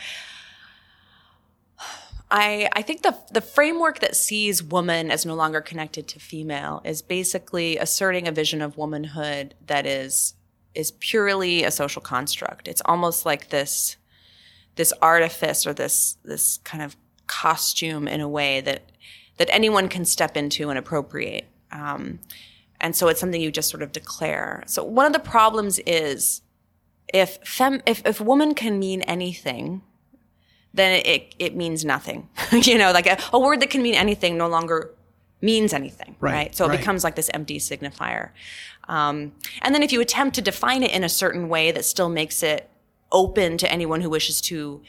I 2.31 2.69
I 2.73 2.83
think 2.83 3.03
the 3.03 3.16
the 3.31 3.40
framework 3.40 4.01
that 4.01 4.16
sees 4.16 4.62
woman 4.62 5.11
as 5.11 5.25
no 5.25 5.35
longer 5.35 5.61
connected 5.61 6.09
to 6.09 6.21
female 6.21 6.83
is 6.85 7.03
basically 7.03 7.77
asserting 7.77 8.27
a 8.27 8.33
vision 8.33 8.61
of 8.62 8.77
womanhood 8.77 9.55
that 9.66 9.87
is 9.87 10.35
is 10.75 10.90
purely 10.92 11.64
a 11.64 11.71
social 11.71 12.03
construct. 12.03 12.69
It's 12.69 12.83
almost 12.85 13.25
like 13.25 13.51
this 13.51 13.97
this 14.75 14.92
artifice 15.01 15.66
or 15.66 15.73
this 15.73 16.16
this 16.25 16.59
kind 16.59 16.83
of 16.83 16.97
costume 17.27 18.09
in 18.09 18.21
a 18.21 18.29
way 18.29 18.61
that 18.61 18.91
that 19.39 19.49
anyone 19.53 19.89
can 19.89 20.05
step 20.05 20.37
into 20.37 20.71
and 20.71 20.79
appropriate. 20.79 21.47
Um, 21.71 22.21
and 22.81 22.97
so 22.97 23.09
it's 23.09 23.21
something 23.21 23.41
you 23.41 23.51
just 23.51 23.71
sort 23.71 23.83
of 23.83 23.93
declare. 23.93 24.62
So 24.67 24.85
one 24.85 25.07
of 25.07 25.12
the 25.12 25.19
problems 25.19 25.79
is 25.81 26.43
if 27.12 27.39
fem 27.45 27.83
if 27.87 28.05
if 28.07 28.21
woman 28.21 28.55
can 28.55 28.79
mean 28.79 29.03
anything, 29.03 29.83
then 30.75 31.01
it 31.05 31.35
it 31.39 31.57
means 31.57 31.85
nothing. 31.85 32.29
you 32.53 32.79
know, 32.79 32.93
like 32.93 33.07
a, 33.07 33.19
a, 33.33 33.39
word 33.39 33.61
that 33.61 33.71
can 33.71 33.83
mean 33.83 33.95
anything 33.95 34.37
no 34.37 34.49
longer 34.49 34.93
means 35.41 35.73
anything, 35.73 36.17
Right, 36.19 36.33
right? 36.33 36.55
So 36.55 36.65
it 36.65 36.69
right. 36.69 36.79
becomes 36.79 37.05
like 37.05 37.15
this 37.15 37.31
empty 37.35 37.59
signifier. 37.59 38.31
Um, 38.89 39.33
and 39.62 39.75
then 39.75 39.83
if 39.83 39.93
you 39.93 40.01
attempt 40.01 40.35
to 40.37 40.43
define 40.43 40.83
it 40.83 40.93
in 40.93 41.05
a 41.05 41.09
certain 41.09 41.49
way 41.49 41.73
that 41.73 41.85
still 41.85 42.09
makes 42.09 42.43
it 42.43 42.71
open 43.12 43.59
to 43.59 43.71
anyone 43.71 44.01
who 44.01 44.11
wishes 44.11 44.41
to 44.43 44.83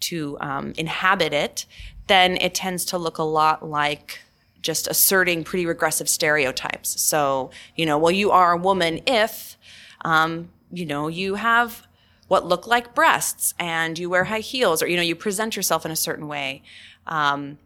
to 0.00 0.38
um, 0.40 0.72
inhabit 0.76 1.32
it, 1.32 1.66
then 2.06 2.36
it 2.38 2.54
tends 2.54 2.84
to 2.86 2.98
look 2.98 3.18
a 3.18 3.22
lot 3.22 3.68
like 3.68 4.20
just 4.60 4.88
asserting 4.88 5.44
pretty 5.44 5.66
regressive 5.66 6.08
stereotypes. 6.08 7.00
So 7.00 7.50
you 7.76 7.86
know, 7.86 7.98
well, 7.98 8.12
you 8.12 8.30
are 8.30 8.52
a 8.52 8.56
woman 8.56 9.00
if 9.06 9.56
um, 10.04 10.50
you 10.72 10.86
know 10.86 11.08
you 11.08 11.36
have 11.36 11.86
what 12.28 12.46
look 12.46 12.66
like 12.66 12.94
breasts 12.94 13.54
and 13.58 13.98
you 13.98 14.08
wear 14.10 14.24
high 14.24 14.40
heels, 14.40 14.82
or 14.82 14.86
you 14.86 14.96
know, 14.96 15.02
you 15.02 15.16
present 15.16 15.56
yourself 15.56 15.84
in 15.84 15.90
a 15.90 15.96
certain 15.96 16.28
way. 16.28 16.62
Um, 17.06 17.58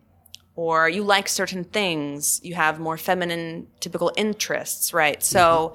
or 0.55 0.89
you 0.89 1.03
like 1.03 1.29
certain 1.29 1.65
things, 1.65 2.41
you 2.45 2.55
have 2.55 2.79
more 2.79 2.99
feminine 2.99 3.67
typical 3.81 4.13
interests, 4.17 4.93
right? 4.93 5.23
So, 5.23 5.75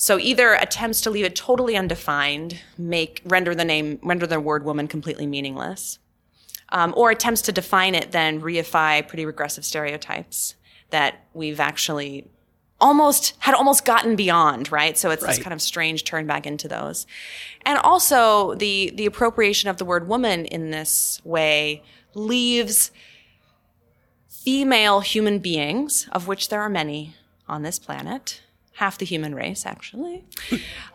so 0.00 0.16
either 0.16 0.54
attempts 0.54 1.00
to 1.00 1.10
leave 1.10 1.24
it 1.24 1.34
totally 1.34 1.76
undefined, 1.76 2.60
make 2.78 3.20
render 3.24 3.52
the 3.52 3.64
name 3.64 3.98
render 4.00 4.28
the 4.28 4.38
word 4.38 4.64
woman 4.64 4.86
completely 4.86 5.26
meaningless, 5.26 5.98
um, 6.68 6.94
or 6.96 7.10
attempts 7.10 7.42
to 7.42 7.52
define 7.52 7.96
it 7.96 8.12
then 8.12 8.40
reify 8.40 9.06
pretty 9.06 9.26
regressive 9.26 9.64
stereotypes 9.64 10.54
that 10.90 11.26
we've 11.34 11.58
actually 11.58 12.30
almost 12.80 13.34
had 13.40 13.56
almost 13.56 13.84
gotten 13.84 14.14
beyond, 14.14 14.70
right? 14.70 14.96
So 14.96 15.10
it's 15.10 15.26
this 15.26 15.38
kind 15.38 15.52
of 15.52 15.60
strange 15.60 16.04
turn 16.04 16.28
back 16.28 16.46
into 16.46 16.68
those. 16.68 17.04
And 17.66 17.76
also 17.80 18.54
the 18.54 18.92
the 18.94 19.04
appropriation 19.04 19.68
of 19.68 19.78
the 19.78 19.84
word 19.84 20.06
woman 20.06 20.44
in 20.44 20.70
this 20.70 21.20
way 21.24 21.82
leaves 22.14 22.92
female 24.28 25.00
human 25.00 25.40
beings, 25.40 26.08
of 26.12 26.28
which 26.28 26.50
there 26.50 26.60
are 26.60 26.68
many 26.68 27.16
on 27.48 27.62
this 27.62 27.80
planet, 27.80 28.42
half 28.78 28.96
the 28.96 29.04
human 29.04 29.34
race 29.34 29.66
actually, 29.66 30.24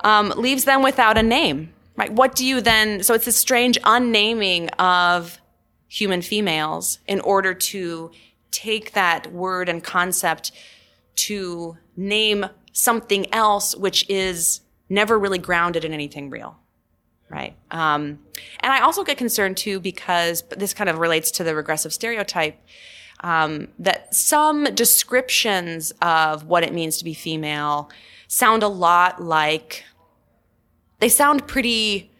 um, 0.06 0.30
leaves 0.38 0.64
them 0.64 0.82
without 0.82 1.18
a 1.18 1.24
name, 1.24 1.74
right? 1.98 2.14
What 2.14 2.34
do 2.34 2.46
you 2.46 2.62
then, 2.62 3.04
so 3.04 3.14
it's 3.14 3.26
this 3.26 3.36
strange 3.36 3.78
unnaming 3.84 4.70
of 4.80 5.42
human 5.90 6.22
females 6.22 7.00
in 7.08 7.20
order 7.20 7.54
to 7.54 8.10
take 8.52 8.94
that 8.94 9.34
word 9.34 9.68
and 9.68 9.84
concept 9.84 10.54
to 11.16 11.78
name 11.98 12.46
something 12.72 13.32
else 13.34 13.76
which 13.76 14.10
is 14.10 14.62
never 14.90 15.20
really 15.20 15.38
grounded 15.38 15.84
in 15.84 15.94
anything 15.94 16.30
real 16.32 16.58
right 17.30 17.56
um, 17.70 18.18
and 18.62 18.74
i 18.74 18.80
also 18.80 19.04
get 19.04 19.18
concerned 19.18 19.56
too 19.56 19.80
because 19.80 20.44
this 20.58 20.74
kind 20.74 20.90
of 20.90 20.98
relates 20.98 21.30
to 21.30 21.44
the 21.44 21.54
regressive 21.54 21.94
stereotype 21.94 22.58
um, 23.24 23.70
that 23.80 24.14
some 24.14 24.66
descriptions 24.76 25.92
of 26.02 26.46
what 26.46 26.64
it 26.64 26.74
means 26.74 26.98
to 26.98 27.04
be 27.04 27.14
female 27.14 27.90
sound 28.28 28.64
a 28.64 28.68
lot 28.68 29.24
like 29.24 29.86
they 31.00 31.10
sound 31.10 31.48
pretty 31.48 32.12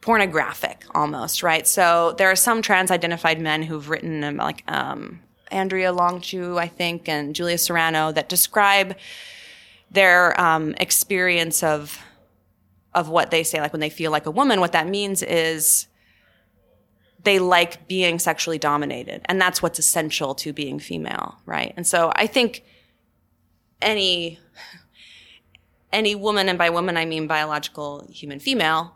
pornographic 0.00 0.84
almost, 0.94 1.42
right? 1.42 1.66
So 1.66 2.14
there 2.18 2.30
are 2.30 2.36
some 2.36 2.60
trans 2.60 2.90
identified 2.90 3.40
men 3.40 3.62
who've 3.62 3.88
written 3.88 4.22
um, 4.22 4.36
like 4.36 4.62
um, 4.68 5.20
Andrea 5.50 5.92
Long 5.92 6.20
Chu, 6.20 6.58
I 6.58 6.68
think, 6.68 7.08
and 7.08 7.34
Julia 7.34 7.56
Serano 7.56 8.12
that 8.12 8.28
describe 8.28 8.96
their 9.90 10.38
um, 10.40 10.74
experience 10.78 11.62
of 11.62 11.98
of 12.94 13.08
what 13.08 13.32
they 13.32 13.42
say, 13.42 13.60
like 13.60 13.72
when 13.72 13.80
they 13.80 13.90
feel 13.90 14.12
like 14.12 14.26
a 14.26 14.30
woman. 14.30 14.60
What 14.60 14.72
that 14.72 14.86
means 14.86 15.22
is 15.22 15.88
they 17.24 17.38
like 17.38 17.88
being 17.88 18.18
sexually 18.18 18.58
dominated, 18.58 19.22
and 19.26 19.40
that's 19.40 19.62
what's 19.62 19.78
essential 19.78 20.34
to 20.36 20.52
being 20.52 20.78
female, 20.78 21.36
right? 21.46 21.72
And 21.76 21.86
so 21.86 22.12
I 22.14 22.26
think 22.26 22.64
any 23.82 24.38
any 25.92 26.14
woman, 26.14 26.48
and 26.48 26.58
by 26.58 26.70
woman 26.70 26.96
I 26.96 27.04
mean 27.04 27.26
biological 27.26 28.06
human 28.10 28.40
female, 28.40 28.94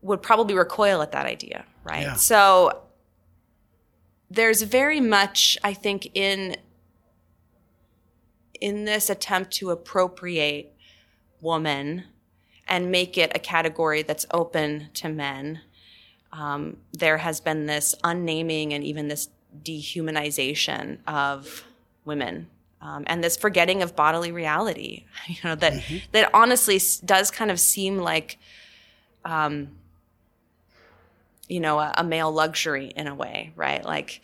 would 0.00 0.22
probably 0.22 0.54
recoil 0.54 1.02
at 1.02 1.12
that 1.12 1.26
idea, 1.26 1.64
right? 1.84 2.02
Yeah. 2.02 2.14
So 2.14 2.82
there's 4.30 4.62
very 4.62 5.00
much, 5.00 5.58
I 5.62 5.74
think, 5.74 6.10
in 6.14 6.56
in 8.60 8.84
this 8.84 9.10
attempt 9.10 9.50
to 9.52 9.70
appropriate 9.70 10.72
woman 11.40 12.04
and 12.68 12.90
make 12.90 13.18
it 13.18 13.32
a 13.34 13.38
category 13.38 14.02
that's 14.02 14.24
open 14.32 14.88
to 14.94 15.08
men. 15.08 15.60
Um, 16.32 16.78
there 16.92 17.18
has 17.18 17.40
been 17.40 17.66
this 17.66 17.94
unnaming 18.02 18.72
and 18.72 18.82
even 18.82 19.08
this 19.08 19.28
dehumanization 19.62 20.98
of 21.06 21.64
women 22.04 22.48
um, 22.80 23.04
and 23.06 23.22
this 23.22 23.36
forgetting 23.36 23.82
of 23.82 23.94
bodily 23.94 24.32
reality 24.32 25.04
you 25.26 25.36
know 25.44 25.54
that 25.54 25.74
that 26.12 26.30
honestly 26.32 26.80
does 27.04 27.30
kind 27.30 27.50
of 27.50 27.60
seem 27.60 27.98
like 27.98 28.38
um, 29.26 29.68
you 31.48 31.60
know 31.60 31.78
a, 31.78 31.92
a 31.98 32.04
male 32.04 32.32
luxury 32.32 32.86
in 32.96 33.06
a 33.06 33.14
way 33.14 33.52
right? 33.56 33.84
Like 33.84 34.22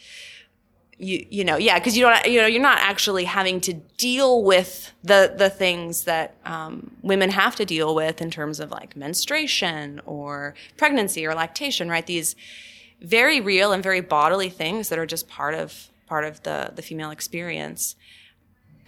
you 0.98 1.24
you 1.30 1.44
know 1.44 1.56
yeah 1.56 1.78
because 1.78 1.96
you 1.96 2.04
don't 2.04 2.26
you 2.26 2.40
know 2.40 2.46
you're 2.46 2.62
not 2.62 2.78
actually 2.78 3.24
having 3.24 3.60
to 3.60 3.72
deal 3.72 4.42
with 4.42 4.92
the 5.04 5.32
the 5.36 5.48
things 5.48 6.04
that 6.04 6.36
um, 6.44 6.90
women 7.02 7.30
have 7.30 7.54
to 7.56 7.64
deal 7.64 7.94
with 7.94 8.20
in 8.20 8.30
terms 8.30 8.60
of 8.60 8.70
like 8.70 8.96
menstruation 8.96 10.00
or 10.06 10.54
pregnancy 10.76 11.26
or 11.26 11.34
lactation 11.34 11.88
right 11.88 12.06
these 12.06 12.34
very 13.00 13.40
real 13.40 13.72
and 13.72 13.82
very 13.82 14.00
bodily 14.00 14.50
things 14.50 14.88
that 14.88 14.98
are 14.98 15.06
just 15.06 15.28
part 15.28 15.54
of 15.54 15.88
part 16.06 16.24
of 16.24 16.42
the 16.42 16.72
the 16.74 16.82
female 16.82 17.10
experience 17.10 17.94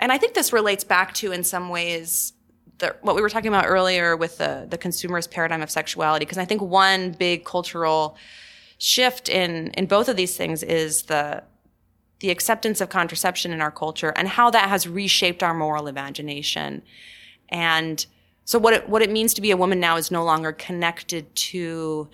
and 0.00 0.10
I 0.10 0.18
think 0.18 0.32
this 0.32 0.52
relates 0.52 0.82
back 0.82 1.12
to, 1.14 1.30
in 1.30 1.44
some 1.44 1.68
ways, 1.68 2.32
the, 2.78 2.96
what 3.02 3.14
we 3.14 3.20
were 3.20 3.28
talking 3.28 3.48
about 3.48 3.66
earlier 3.66 4.16
with 4.16 4.38
the, 4.38 4.66
the 4.68 4.78
consumerist 4.78 5.30
paradigm 5.30 5.60
of 5.60 5.70
sexuality. 5.70 6.24
Because 6.24 6.38
I 6.38 6.46
think 6.46 6.62
one 6.62 7.12
big 7.12 7.44
cultural 7.44 8.16
shift 8.78 9.28
in, 9.28 9.68
in 9.72 9.84
both 9.84 10.08
of 10.08 10.16
these 10.16 10.38
things 10.38 10.62
is 10.62 11.02
the, 11.02 11.44
the 12.20 12.30
acceptance 12.30 12.80
of 12.80 12.88
contraception 12.88 13.52
in 13.52 13.60
our 13.60 13.70
culture 13.70 14.12
and 14.16 14.28
how 14.28 14.50
that 14.50 14.68
has 14.68 14.86
reshaped 14.86 15.42
our 15.42 15.54
moral 15.54 15.86
imagination. 15.86 16.82
And 17.48 18.04
so 18.44 18.58
what 18.58 18.74
it, 18.74 18.88
what 18.88 19.02
it 19.02 19.10
means 19.10 19.34
to 19.34 19.40
be 19.40 19.50
a 19.50 19.56
woman 19.56 19.80
now 19.80 19.96
is 19.96 20.10
no 20.10 20.24
longer 20.24 20.52
connected 20.52 21.34
to 21.34 22.08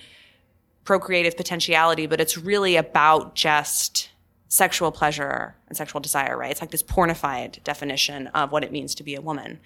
procreative 0.84 1.36
potentiality, 1.36 2.06
but 2.06 2.20
it's 2.20 2.38
really 2.38 2.76
about 2.76 3.34
just 3.34 4.10
sexual 4.48 4.92
pleasure 4.92 5.56
and 5.68 5.76
sexual 5.76 6.00
desire, 6.00 6.36
right? 6.36 6.50
It's 6.50 6.60
like 6.60 6.70
this 6.70 6.82
pornified 6.82 7.62
definition 7.64 8.28
of 8.28 8.52
what 8.52 8.62
it 8.62 8.70
means 8.70 8.94
to 8.94 9.02
be 9.02 9.16
a 9.16 9.20
woman. 9.20 9.58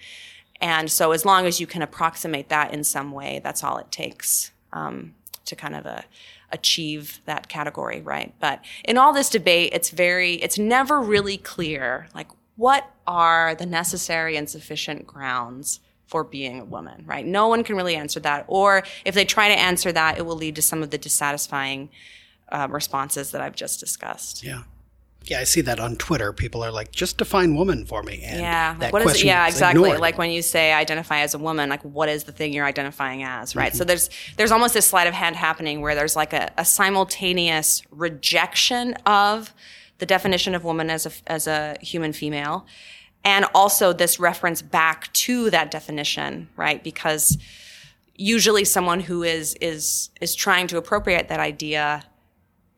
And 0.59 0.91
so 0.91 1.11
as 1.11 1.25
long 1.25 1.45
as 1.45 1.59
you 1.59 1.67
can 1.67 1.81
approximate 1.81 2.49
that 2.49 2.73
in 2.73 2.83
some 2.83 3.11
way, 3.11 3.41
that's 3.43 3.63
all 3.63 3.77
it 3.77 3.91
takes 3.91 4.51
um, 4.73 5.13
to 5.45 5.55
kind 5.55 5.75
of 5.75 5.85
uh, 5.85 6.01
achieve 6.51 7.21
that 7.25 7.47
category, 7.47 8.01
right? 8.01 8.33
But 8.39 8.63
in 8.83 8.97
all 8.97 9.13
this 9.13 9.29
debate, 9.29 9.71
it's 9.73 9.89
very, 9.89 10.35
it's 10.35 10.57
never 10.57 10.99
really 10.99 11.37
clear, 11.37 12.07
like, 12.13 12.27
what 12.55 12.91
are 13.07 13.55
the 13.55 13.65
necessary 13.65 14.37
and 14.37 14.49
sufficient 14.49 15.07
grounds 15.07 15.79
for 16.05 16.23
being 16.23 16.59
a 16.59 16.65
woman, 16.65 17.05
right? 17.07 17.25
No 17.25 17.47
one 17.47 17.63
can 17.63 17.75
really 17.75 17.95
answer 17.95 18.19
that. 18.19 18.43
Or 18.47 18.83
if 19.05 19.15
they 19.15 19.25
try 19.25 19.47
to 19.47 19.57
answer 19.57 19.91
that, 19.93 20.17
it 20.17 20.25
will 20.25 20.35
lead 20.35 20.55
to 20.55 20.61
some 20.61 20.83
of 20.83 20.89
the 20.89 20.97
dissatisfying 20.97 21.89
um, 22.51 22.73
responses 22.73 23.31
that 23.31 23.41
I've 23.41 23.55
just 23.55 23.79
discussed. 23.79 24.43
Yeah. 24.43 24.63
Yeah, 25.25 25.39
I 25.39 25.43
see 25.43 25.61
that 25.61 25.79
on 25.79 25.97
Twitter. 25.97 26.33
People 26.33 26.63
are 26.63 26.71
like, 26.71 26.91
just 26.91 27.17
define 27.17 27.55
woman 27.55 27.85
for 27.85 28.01
me. 28.01 28.23
And 28.23 28.39
Yeah, 28.39 28.75
that 28.79 28.91
what 28.91 29.05
is 29.05 29.23
yeah 29.23 29.47
exactly 29.47 29.81
ignored. 29.81 30.01
like 30.01 30.17
when 30.17 30.31
you 30.31 30.41
say 30.41 30.73
identify 30.73 31.19
as 31.19 31.33
a 31.35 31.37
woman, 31.37 31.69
like 31.69 31.83
what 31.83 32.09
is 32.09 32.23
the 32.23 32.31
thing 32.31 32.53
you're 32.53 32.65
identifying 32.65 33.21
as, 33.23 33.55
right? 33.55 33.69
Mm-hmm. 33.69 33.77
So 33.77 33.83
there's 33.83 34.09
there's 34.37 34.51
almost 34.51 34.73
this 34.73 34.87
sleight 34.87 35.07
of 35.07 35.13
hand 35.13 35.35
happening 35.35 35.81
where 35.81 35.93
there's 35.93 36.15
like 36.15 36.33
a, 36.33 36.51
a 36.57 36.65
simultaneous 36.65 37.83
rejection 37.91 38.95
of 39.05 39.53
the 39.99 40.07
definition 40.07 40.55
of 40.55 40.63
woman 40.63 40.89
as 40.89 41.05
a 41.05 41.11
as 41.27 41.45
a 41.45 41.77
human 41.81 42.13
female, 42.13 42.65
and 43.23 43.45
also 43.53 43.93
this 43.93 44.19
reference 44.19 44.63
back 44.63 45.13
to 45.13 45.51
that 45.51 45.69
definition, 45.69 46.49
right? 46.55 46.83
Because 46.83 47.37
usually 48.15 48.65
someone 48.65 49.01
who 49.01 49.21
is 49.21 49.55
is 49.61 50.09
is 50.19 50.33
trying 50.33 50.65
to 50.67 50.77
appropriate 50.77 51.27
that 51.29 51.39
idea 51.39 52.03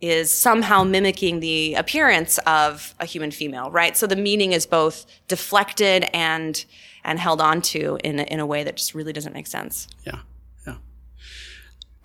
is 0.04 0.30
somehow 0.30 0.84
mimicking 0.84 1.39
the 1.39 1.76
appearance 1.76 2.38
of 2.39 2.94
a 3.00 3.06
human 3.06 3.32
female, 3.32 3.72
right? 3.72 3.96
So 3.96 4.06
the 4.06 4.18
meaning 4.18 4.52
is 4.52 4.66
both 4.66 5.06
deflected 5.30 6.10
and 6.13 6.63
and 7.06 7.20
held 7.20 7.39
onto 7.39 7.98
in 8.04 8.20
a, 8.20 8.24
in 8.24 8.39
a 8.39 8.46
way 8.46 8.63
that 8.63 8.76
just 8.76 8.94
really 8.94 9.13
doesn't 9.13 9.34
make 9.34 9.48
sense. 9.48 9.88
Yeah, 10.06 10.20
yeah. 10.68 10.76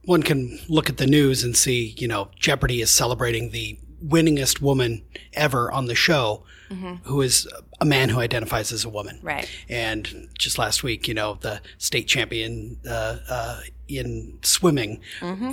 One 0.05 0.23
can 0.23 0.61
look 0.69 0.89
at 0.89 0.97
the 0.97 1.07
news 1.07 1.43
and 1.43 1.57
see, 1.57 1.95
you 1.99 2.07
know, 2.07 2.31
Jeopardy 2.39 2.81
is 2.81 2.91
celebrating 2.91 3.51
the 3.51 3.79
winningest 4.05 4.61
woman 4.61 5.03
ever 5.33 5.71
on 5.73 5.87
the 5.87 5.95
show, 5.97 6.45
mm-hmm. 6.71 6.95
who 7.03 7.21
is 7.21 7.49
a 7.81 7.85
man 7.85 8.09
who 8.09 8.21
identifies 8.21 8.73
as 8.73 8.85
a 8.85 8.89
woman. 8.89 9.17
Mm-hmm. 9.17 9.27
Right. 9.27 9.51
And 9.69 10.29
just 10.39 10.59
last 10.59 10.83
week, 10.83 11.07
you 11.09 11.15
know, 11.15 11.39
the 11.41 11.61
state 11.79 12.09
champion 12.09 12.79
uh, 12.89 13.19
uh, 13.29 13.61
in 13.87 14.39
swimming 14.43 15.01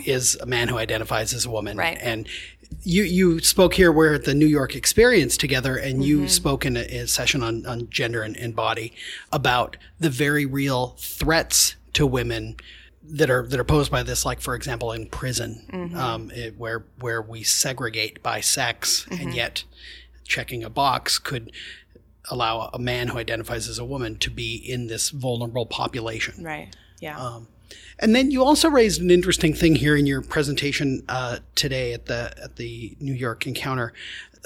is 0.06 0.36
a 0.42 0.46
man 0.46 0.68
who 0.68 0.78
identifies 0.78 1.34
as 1.34 1.46
a 1.46 1.50
woman. 1.50 1.74
Mm-hmm. 1.74 1.80
Right. 1.80 1.98
And 2.02 2.28
you 2.84 3.04
you 3.04 3.40
spoke 3.40 3.76
here. 3.76 3.92
We're 3.92 4.16
at 4.16 4.26
the 4.26 4.34
New 4.34 4.48
York 4.48 4.76
Experience 4.76 5.38
together, 5.38 5.78
and 5.78 6.04
you 6.04 6.20
mm-hmm. 6.20 6.28
spoke 6.28 6.66
in 6.66 6.78
a, 6.78 6.82
a, 6.82 7.08
session 7.08 7.44
on 7.44 7.66
on 7.66 7.90
gender 7.90 8.22
and, 8.24 8.36
and 8.38 8.56
body 8.56 8.94
about 9.32 9.78
the 10.00 10.10
very 10.10 10.46
real 10.46 10.96
threats 10.98 11.76
to 11.94 12.06
women 12.06 12.58
that 13.04 13.30
are 13.30 13.44
that 13.48 13.60
are 13.60 13.66
posed 13.66 13.92
by 13.92 14.04
this, 14.04 14.26
like 14.26 14.42
for 14.42 14.56
example, 14.56 14.92
in 14.92 15.08
prison, 15.08 15.66
mm-hmm. 15.72 15.98
um, 15.98 16.32
it, 16.32 16.58
where 16.58 16.86
where 17.00 17.22
we 17.22 17.44
segregate 17.44 18.22
by 18.22 18.42
sex, 18.42 19.06
mm-hmm. 19.10 19.22
and 19.22 19.36
yet 19.36 19.64
checking 20.24 20.64
a 20.64 20.70
box 20.70 21.20
could 21.20 21.52
allow 22.30 22.70
a 22.74 22.80
man 22.80 23.10
who 23.10 23.18
identifies 23.18 23.68
as 23.68 23.80
a 23.80 23.86
woman 23.86 24.18
to 24.18 24.30
be 24.30 24.56
in 24.56 24.88
this 24.88 25.10
vulnerable 25.10 25.66
population. 25.66 26.44
Right. 26.44 26.76
Yeah. 27.00 27.20
Um, 27.20 27.48
and 28.00 28.16
then 28.16 28.32
you 28.32 28.44
also 28.44 28.70
raised 28.70 29.02
an 29.02 29.10
interesting 29.10 29.54
thing 29.54 29.76
here 29.76 29.96
in 29.96 30.06
your 30.06 30.22
presentation 30.22 31.04
uh, 31.08 31.40
today 31.56 31.94
at 31.94 32.06
the 32.06 32.34
at 32.42 32.58
the 32.58 32.96
New 33.00 33.14
York 33.14 33.48
encounter, 33.48 33.94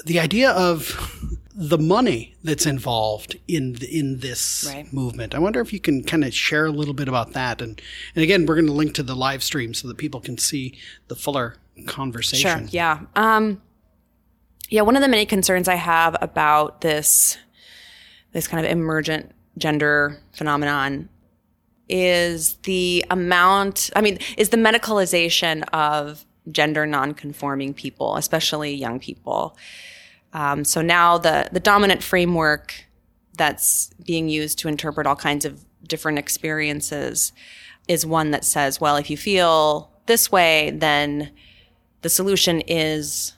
the 0.04 0.20
idea 0.20 0.50
of 0.50 1.26
the 1.54 1.78
money 1.78 2.36
that's 2.44 2.64
involved 2.64 3.36
in 3.48 3.74
the, 3.74 3.98
in 3.98 4.20
this 4.20 4.70
right. 4.72 4.90
movement. 4.92 5.34
I 5.34 5.38
wonder 5.38 5.60
if 5.60 5.72
you 5.72 5.80
can 5.80 6.02
kind 6.04 6.24
of 6.24 6.32
share 6.32 6.66
a 6.66 6.70
little 6.70 6.94
bit 6.94 7.08
about 7.08 7.32
that. 7.32 7.60
And 7.60 7.80
and 8.14 8.22
again, 8.22 8.46
we're 8.46 8.54
going 8.54 8.66
to 8.66 8.72
link 8.72 8.94
to 8.94 9.02
the 9.02 9.16
live 9.16 9.42
stream 9.42 9.74
so 9.74 9.88
that 9.88 9.98
people 9.98 10.20
can 10.20 10.38
see 10.38 10.78
the 11.08 11.16
fuller 11.16 11.56
conversation. 11.86 12.68
Sure. 12.68 12.68
Yeah. 12.70 13.00
Um, 13.16 13.60
yeah. 14.68 14.82
One 14.82 14.96
of 14.96 15.02
the 15.02 15.08
many 15.08 15.26
concerns 15.26 15.66
I 15.68 15.74
have 15.74 16.16
about 16.20 16.82
this 16.82 17.36
this 18.32 18.46
kind 18.48 18.64
of 18.64 18.70
emergent 18.70 19.32
gender 19.58 20.18
phenomenon 20.32 21.08
is 21.88 22.54
the 22.62 23.04
amount, 23.10 23.90
I 23.96 24.00
mean, 24.00 24.18
is 24.38 24.50
the 24.50 24.56
medicalization 24.56 25.64
of 25.72 26.24
gender 26.50 26.86
nonconforming 26.86 27.74
people, 27.74 28.16
especially 28.16 28.74
young 28.74 29.00
people. 29.00 29.56
Um, 30.32 30.64
so 30.64 30.80
now 30.82 31.18
the, 31.18 31.48
the 31.50 31.60
dominant 31.60 32.02
framework 32.02 32.84
that's 33.36 33.90
being 34.04 34.28
used 34.28 34.58
to 34.60 34.68
interpret 34.68 35.06
all 35.06 35.16
kinds 35.16 35.44
of 35.44 35.64
different 35.86 36.18
experiences 36.18 37.32
is 37.88 38.06
one 38.06 38.30
that 38.30 38.44
says, 38.44 38.80
well, 38.80 38.96
if 38.96 39.10
you 39.10 39.16
feel 39.16 39.90
this 40.06 40.30
way, 40.30 40.70
then 40.70 41.32
the 42.02 42.08
solution 42.08 42.60
is 42.62 43.34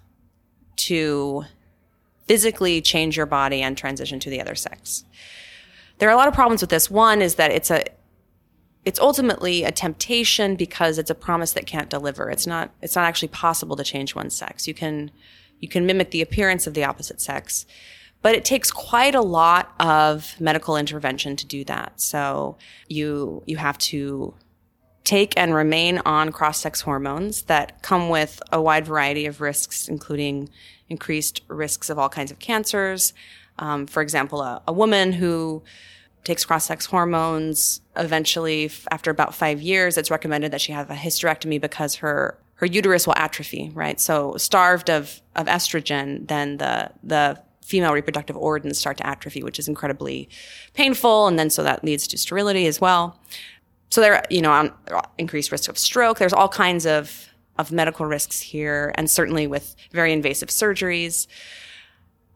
to 0.76 1.44
physically 2.26 2.80
change 2.80 3.16
your 3.16 3.26
body 3.26 3.62
and 3.62 3.76
transition 3.76 4.20
to 4.20 4.30
the 4.30 4.40
other 4.40 4.54
sex. 4.54 5.04
There 5.98 6.08
are 6.08 6.12
a 6.12 6.16
lot 6.16 6.28
of 6.28 6.34
problems 6.34 6.60
with 6.60 6.70
this. 6.70 6.90
One 6.90 7.22
is 7.22 7.36
that 7.36 7.50
it's 7.50 7.70
a 7.70 7.84
it's 8.84 8.98
ultimately 8.98 9.62
a 9.62 9.70
temptation 9.70 10.56
because 10.56 10.98
it's 10.98 11.10
a 11.10 11.14
promise 11.14 11.52
that 11.52 11.66
can't 11.66 11.88
deliver. 11.88 12.30
It's 12.30 12.46
not 12.46 12.70
it's 12.80 12.96
not 12.96 13.04
actually 13.04 13.28
possible 13.28 13.76
to 13.76 13.84
change 13.84 14.14
one's 14.14 14.34
sex. 14.34 14.66
You 14.66 14.74
can 14.74 15.10
you 15.60 15.68
can 15.68 15.86
mimic 15.86 16.10
the 16.10 16.22
appearance 16.22 16.66
of 16.66 16.74
the 16.74 16.84
opposite 16.84 17.20
sex, 17.20 17.66
but 18.20 18.34
it 18.34 18.44
takes 18.44 18.70
quite 18.70 19.14
a 19.14 19.20
lot 19.20 19.72
of 19.78 20.34
medical 20.40 20.76
intervention 20.76 21.36
to 21.36 21.46
do 21.46 21.64
that. 21.64 22.00
So 22.00 22.56
you 22.88 23.42
you 23.46 23.56
have 23.58 23.78
to 23.78 24.34
take 25.04 25.36
and 25.36 25.54
remain 25.54 25.98
on 26.06 26.30
cross-sex 26.30 26.80
hormones 26.80 27.42
that 27.42 27.82
come 27.82 28.08
with 28.08 28.40
a 28.52 28.62
wide 28.62 28.86
variety 28.86 29.26
of 29.26 29.40
risks, 29.40 29.88
including 29.88 30.48
increased 30.92 31.36
risks 31.48 31.90
of 31.90 31.96
all 31.98 32.10
kinds 32.18 32.30
of 32.30 32.38
cancers. 32.38 33.12
Um, 33.58 33.86
for 33.86 34.00
example, 34.02 34.38
a, 34.40 34.62
a 34.66 34.72
woman 34.72 35.12
who 35.20 35.62
takes 36.24 36.44
cross-sex 36.44 36.86
hormones. 36.86 37.80
Eventually, 37.96 38.70
after 38.90 39.10
about 39.10 39.34
five 39.34 39.58
years, 39.60 39.98
it's 39.98 40.10
recommended 40.10 40.52
that 40.52 40.60
she 40.60 40.72
have 40.72 40.88
a 40.90 40.94
hysterectomy 40.94 41.60
because 41.60 41.96
her 41.96 42.38
her 42.60 42.66
uterus 42.66 43.06
will 43.06 43.18
atrophy. 43.26 43.64
Right, 43.74 43.98
so 44.00 44.36
starved 44.36 44.88
of 44.88 45.20
of 45.34 45.46
estrogen, 45.46 46.28
then 46.28 46.58
the 46.58 46.74
the 47.14 47.24
female 47.64 47.92
reproductive 47.92 48.36
organs 48.36 48.78
start 48.78 48.96
to 48.98 49.06
atrophy, 49.06 49.42
which 49.42 49.58
is 49.58 49.68
incredibly 49.68 50.28
painful, 50.74 51.26
and 51.28 51.38
then 51.38 51.50
so 51.50 51.62
that 51.62 51.84
leads 51.84 52.06
to 52.08 52.16
sterility 52.18 52.66
as 52.66 52.80
well. 52.80 53.18
So 53.90 54.00
there, 54.00 54.22
you 54.30 54.42
know, 54.42 54.72
increased 55.18 55.52
risk 55.52 55.68
of 55.68 55.76
stroke. 55.76 56.18
There's 56.18 56.32
all 56.32 56.48
kinds 56.48 56.86
of 56.86 57.28
of 57.58 57.72
medical 57.72 58.06
risks 58.06 58.40
here, 58.40 58.92
and 58.96 59.10
certainly 59.10 59.46
with 59.46 59.76
very 59.92 60.12
invasive 60.12 60.48
surgeries 60.48 61.26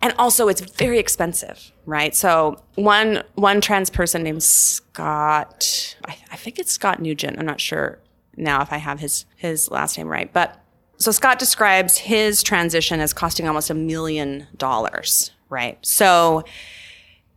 and 0.02 0.14
also 0.18 0.48
it's 0.48 0.60
very 0.60 0.98
expensive, 0.98 1.72
right? 1.84 2.14
So 2.14 2.62
one 2.74 3.22
one 3.34 3.60
trans 3.60 3.90
person 3.90 4.22
named 4.22 4.42
Scott, 4.42 5.96
I, 6.04 6.16
I, 6.30 6.36
think 6.36 6.58
it's 6.58 6.72
Scott 6.72 7.00
Newgent. 7.00 7.38
I'm 7.38 7.46
not 7.46 7.60
sure 7.60 7.98
now 8.36 8.62
if 8.62 8.72
I 8.72 8.76
have 8.76 9.00
his 9.00 9.24
his 9.36 9.70
last 9.70 9.96
name 9.96 10.08
right, 10.08 10.32
but 10.32 10.62
so 10.98 11.10
Scott 11.10 11.38
describes 11.38 11.98
his 11.98 12.42
transition 12.42 13.00
as 13.00 13.12
costing 13.12 13.48
almost 13.48 13.70
a 13.70 13.74
million 13.74 14.46
dollars, 14.56 15.32
right? 15.48 15.78
So 15.84 16.44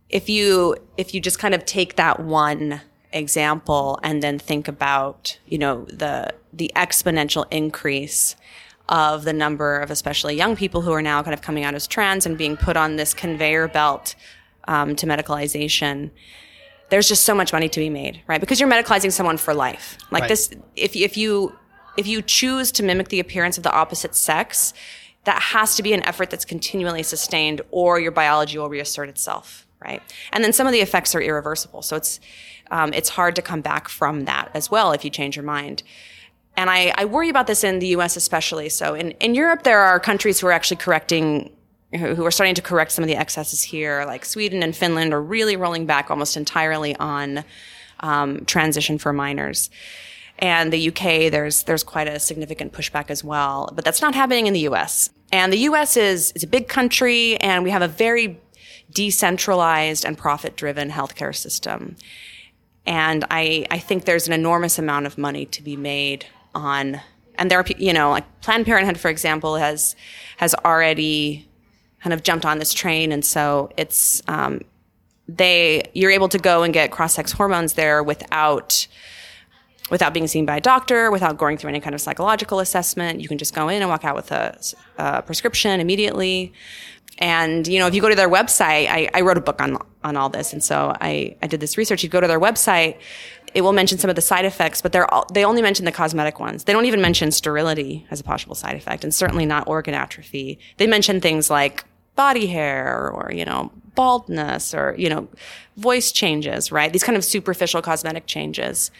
if 0.08 0.28
you 0.28 0.76
if 0.96 1.14
you 1.14 1.20
just 1.20 1.38
kind 1.38 1.54
of 1.54 1.64
take 1.64 1.96
that 1.96 2.20
one 2.20 2.80
example 3.12 3.98
and 4.02 4.22
then 4.22 4.38
think 4.38 4.68
about 4.68 5.38
you 5.46 5.58
know 5.58 5.84
the 5.86 6.32
the 6.52 6.70
exponential 6.76 7.46
increase 7.50 8.36
of 8.88 9.24
the 9.24 9.32
number 9.32 9.78
of 9.78 9.90
especially 9.90 10.34
young 10.36 10.56
people 10.56 10.80
who 10.80 10.92
are 10.92 11.02
now 11.02 11.22
kind 11.22 11.34
of 11.34 11.42
coming 11.42 11.64
out 11.64 11.74
as 11.74 11.86
trans 11.86 12.26
and 12.26 12.36
being 12.36 12.56
put 12.56 12.76
on 12.76 12.96
this 12.96 13.14
conveyor 13.14 13.68
belt 13.68 14.14
um, 14.66 14.96
to 14.96 15.06
medicalization. 15.06 16.10
There's 16.88 17.06
just 17.06 17.24
so 17.24 17.34
much 17.34 17.52
money 17.52 17.68
to 17.68 17.80
be 17.80 17.88
made 17.88 18.20
right? 18.26 18.40
Because 18.40 18.60
you're 18.60 18.68
medicalizing 18.68 19.12
someone 19.12 19.36
for 19.36 19.54
life. 19.54 19.96
Like 20.10 20.22
right. 20.22 20.28
this 20.28 20.50
if, 20.76 20.94
if 20.96 21.16
you 21.16 21.56
if 21.96 22.06
you 22.06 22.22
choose 22.22 22.72
to 22.72 22.82
mimic 22.82 23.08
the 23.08 23.20
appearance 23.20 23.56
of 23.58 23.64
the 23.64 23.72
opposite 23.72 24.14
sex 24.14 24.72
that 25.24 25.40
has 25.40 25.76
to 25.76 25.82
be 25.82 25.92
an 25.92 26.02
effort 26.04 26.30
that's 26.30 26.44
continually 26.44 27.02
sustained 27.02 27.60
or 27.70 28.00
your 28.00 28.10
biology 28.10 28.58
will 28.58 28.68
reassert 28.68 29.08
itself 29.08 29.66
right? 29.84 30.02
And 30.32 30.44
then 30.44 30.52
some 30.52 30.66
of 30.66 30.72
the 30.72 30.80
effects 30.80 31.14
are 31.14 31.22
irreversible. 31.22 31.82
So 31.82 31.96
it's 31.96 32.20
um, 32.70 32.92
it's 32.92 33.08
hard 33.08 33.34
to 33.36 33.42
come 33.42 33.60
back 33.60 33.88
from 33.88 34.24
that 34.24 34.50
as 34.54 34.70
well 34.70 34.92
if 34.92 35.04
you 35.04 35.10
change 35.10 35.36
your 35.36 35.44
mind 35.44 35.82
and 36.56 36.68
I, 36.68 36.92
I 36.96 37.04
worry 37.06 37.28
about 37.28 37.46
this 37.46 37.64
in 37.64 37.78
the 37.78 37.88
US 37.88 38.16
especially. 38.16 38.68
So 38.68 38.94
in, 38.94 39.12
in 39.12 39.34
Europe, 39.34 39.62
there 39.62 39.80
are 39.80 39.98
countries 39.98 40.40
who 40.40 40.46
are 40.46 40.52
actually 40.52 40.76
correcting 40.76 41.50
who 41.92 42.24
are 42.24 42.30
starting 42.30 42.54
to 42.54 42.62
correct 42.62 42.92
some 42.92 43.02
of 43.02 43.08
the 43.08 43.16
excesses 43.16 43.62
here, 43.62 44.04
like 44.06 44.24
Sweden 44.24 44.62
and 44.62 44.76
Finland 44.76 45.12
are 45.12 45.20
really 45.20 45.56
rolling 45.56 45.86
back 45.86 46.08
almost 46.08 46.36
entirely 46.36 46.94
on 46.96 47.42
um, 47.98 48.44
transition 48.44 48.96
for 48.96 49.12
minors. 49.12 49.70
And 50.38 50.72
the 50.72 50.88
UK, 50.88 51.32
there's 51.32 51.64
there's 51.64 51.82
quite 51.82 52.06
a 52.06 52.20
significant 52.20 52.72
pushback 52.72 53.10
as 53.10 53.24
well, 53.24 53.70
but 53.74 53.84
that's 53.84 54.00
not 54.00 54.14
happening 54.14 54.46
in 54.46 54.52
the 54.52 54.68
US. 54.68 55.10
And 55.32 55.52
the 55.52 55.58
US 55.58 55.96
is 55.96 56.32
is 56.32 56.44
a 56.44 56.46
big 56.46 56.68
country, 56.68 57.36
and 57.38 57.64
we 57.64 57.70
have 57.70 57.82
a 57.82 57.88
very 57.88 58.38
decentralized 58.92 60.04
and 60.04 60.16
profit-driven 60.16 60.90
healthcare 60.90 61.34
system. 61.34 61.96
And 62.86 63.24
I, 63.30 63.66
I 63.70 63.78
think 63.78 64.04
there's 64.04 64.26
an 64.26 64.32
enormous 64.32 64.78
amount 64.78 65.06
of 65.06 65.18
money 65.18 65.46
to 65.46 65.62
be 65.62 65.76
made 65.76 66.26
on 66.54 67.00
and 67.36 67.50
there 67.50 67.58
are 67.58 67.64
you 67.78 67.92
know 67.92 68.10
like 68.10 68.40
planned 68.40 68.66
parenthood 68.66 68.98
for 68.98 69.08
example 69.08 69.56
has 69.56 69.94
has 70.36 70.54
already 70.64 71.48
kind 72.02 72.12
of 72.12 72.22
jumped 72.22 72.44
on 72.44 72.58
this 72.58 72.72
train. 72.72 73.12
And 73.12 73.24
so 73.24 73.70
it's 73.76 74.22
um, 74.28 74.60
they 75.28 75.82
you're 75.94 76.10
able 76.10 76.28
to 76.28 76.38
go 76.38 76.62
and 76.62 76.72
get 76.72 76.90
cross-sex 76.90 77.32
hormones 77.32 77.74
there 77.74 78.02
without 78.02 78.86
without 79.90 80.14
being 80.14 80.28
seen 80.28 80.46
by 80.46 80.56
a 80.56 80.60
doctor 80.60 81.10
without 81.10 81.36
going 81.36 81.58
through 81.58 81.68
any 81.68 81.80
kind 81.80 81.94
of 81.94 82.00
psychological 82.00 82.60
assessment. 82.60 83.20
You 83.20 83.28
can 83.28 83.38
just 83.38 83.54
go 83.54 83.68
in 83.68 83.82
and 83.82 83.88
walk 83.88 84.04
out 84.04 84.16
with 84.16 84.30
a, 84.32 84.58
a 84.98 85.22
prescription 85.22 85.80
immediately 85.80 86.52
and 87.20 87.68
you 87.68 87.78
know 87.78 87.86
if 87.86 87.94
you 87.94 88.00
go 88.00 88.08
to 88.08 88.14
their 88.14 88.28
website 88.28 88.88
I, 88.88 89.08
I 89.14 89.20
wrote 89.20 89.36
a 89.36 89.42
book 89.42 89.60
on 89.60 89.78
on 90.02 90.16
all 90.16 90.28
this 90.28 90.52
and 90.52 90.62
so 90.62 90.96
I, 91.00 91.36
I 91.42 91.46
did 91.46 91.60
this 91.60 91.76
research 91.76 92.02
you 92.02 92.08
go 92.08 92.20
to 92.20 92.26
their 92.26 92.40
website 92.40 92.98
it 93.54 93.62
will 93.62 93.72
mention 93.72 93.98
some 93.98 94.10
of 94.10 94.16
the 94.16 94.22
side 94.22 94.44
effects, 94.44 94.80
but 94.80 94.92
they're 94.92 95.12
all, 95.12 95.26
they 95.32 95.44
only 95.44 95.62
mention 95.62 95.84
the 95.84 95.92
cosmetic 95.92 96.38
ones. 96.38 96.64
They 96.64 96.72
don't 96.72 96.86
even 96.86 97.00
mention 97.00 97.32
sterility 97.32 98.06
as 98.10 98.20
a 98.20 98.24
possible 98.24 98.54
side 98.54 98.76
effect, 98.76 99.02
and 99.02 99.14
certainly 99.14 99.46
not 99.46 99.66
organ 99.66 99.94
atrophy. 99.94 100.58
They 100.76 100.86
mention 100.86 101.20
things 101.20 101.50
like 101.50 101.84
body 102.14 102.46
hair 102.46 103.10
or, 103.10 103.32
you 103.32 103.44
know, 103.44 103.72
baldness 103.94 104.74
or, 104.74 104.94
you 104.96 105.08
know, 105.08 105.28
voice 105.76 106.12
changes, 106.12 106.70
right? 106.70 106.92
These 106.92 107.04
kind 107.04 107.16
of 107.16 107.24
superficial 107.24 107.82
cosmetic 107.82 108.26
changes. 108.26 108.90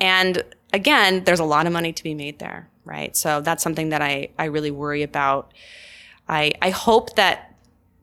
And 0.00 0.42
again, 0.72 1.24
there's 1.24 1.40
a 1.40 1.44
lot 1.44 1.66
of 1.66 1.72
money 1.72 1.92
to 1.92 2.02
be 2.02 2.14
made 2.14 2.38
there, 2.38 2.68
right? 2.84 3.14
So 3.16 3.40
that's 3.40 3.62
something 3.62 3.90
that 3.90 4.00
I, 4.00 4.30
I 4.38 4.46
really 4.46 4.70
worry 4.70 5.02
about. 5.02 5.52
I, 6.28 6.52
I 6.62 6.70
hope 6.70 7.16
that 7.16 7.49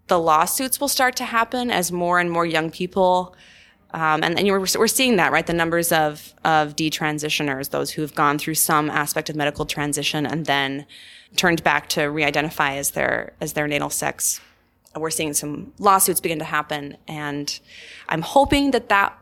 the 0.07 0.19
lawsuits 0.19 0.79
will 0.79 0.87
start 0.87 1.15
to 1.17 1.25
happen 1.25 1.69
as 1.69 1.91
more 1.91 2.19
and 2.19 2.31
more 2.31 2.45
young 2.45 2.71
people 2.71 3.35
um, 3.91 4.23
and, 4.23 4.37
and 4.37 4.47
we're, 4.47 4.59
we're 4.59 4.87
seeing 4.87 5.15
that, 5.15 5.31
right? 5.31 5.45
The 5.45 5.53
numbers 5.53 5.91
of, 5.91 6.33
of 6.43 6.75
detransitioners, 6.75 7.69
those 7.69 7.91
who 7.91 8.01
have 8.01 8.13
gone 8.15 8.37
through 8.37 8.55
some 8.55 8.89
aspect 8.89 9.29
of 9.29 9.35
medical 9.35 9.65
transition 9.65 10.25
and 10.25 10.45
then 10.45 10.85
turned 11.35 11.63
back 11.63 11.87
to 11.89 12.03
re-identify 12.03 12.75
as 12.75 12.91
their, 12.91 13.33
as 13.39 13.53
their 13.53 13.67
natal 13.67 13.89
sex. 13.89 14.41
We're 14.95 15.09
seeing 15.09 15.33
some 15.33 15.73
lawsuits 15.79 16.19
begin 16.19 16.39
to 16.39 16.45
happen. 16.45 16.97
And 17.07 17.57
I'm 18.09 18.23
hoping 18.23 18.71
that 18.71 18.89
that, 18.89 19.17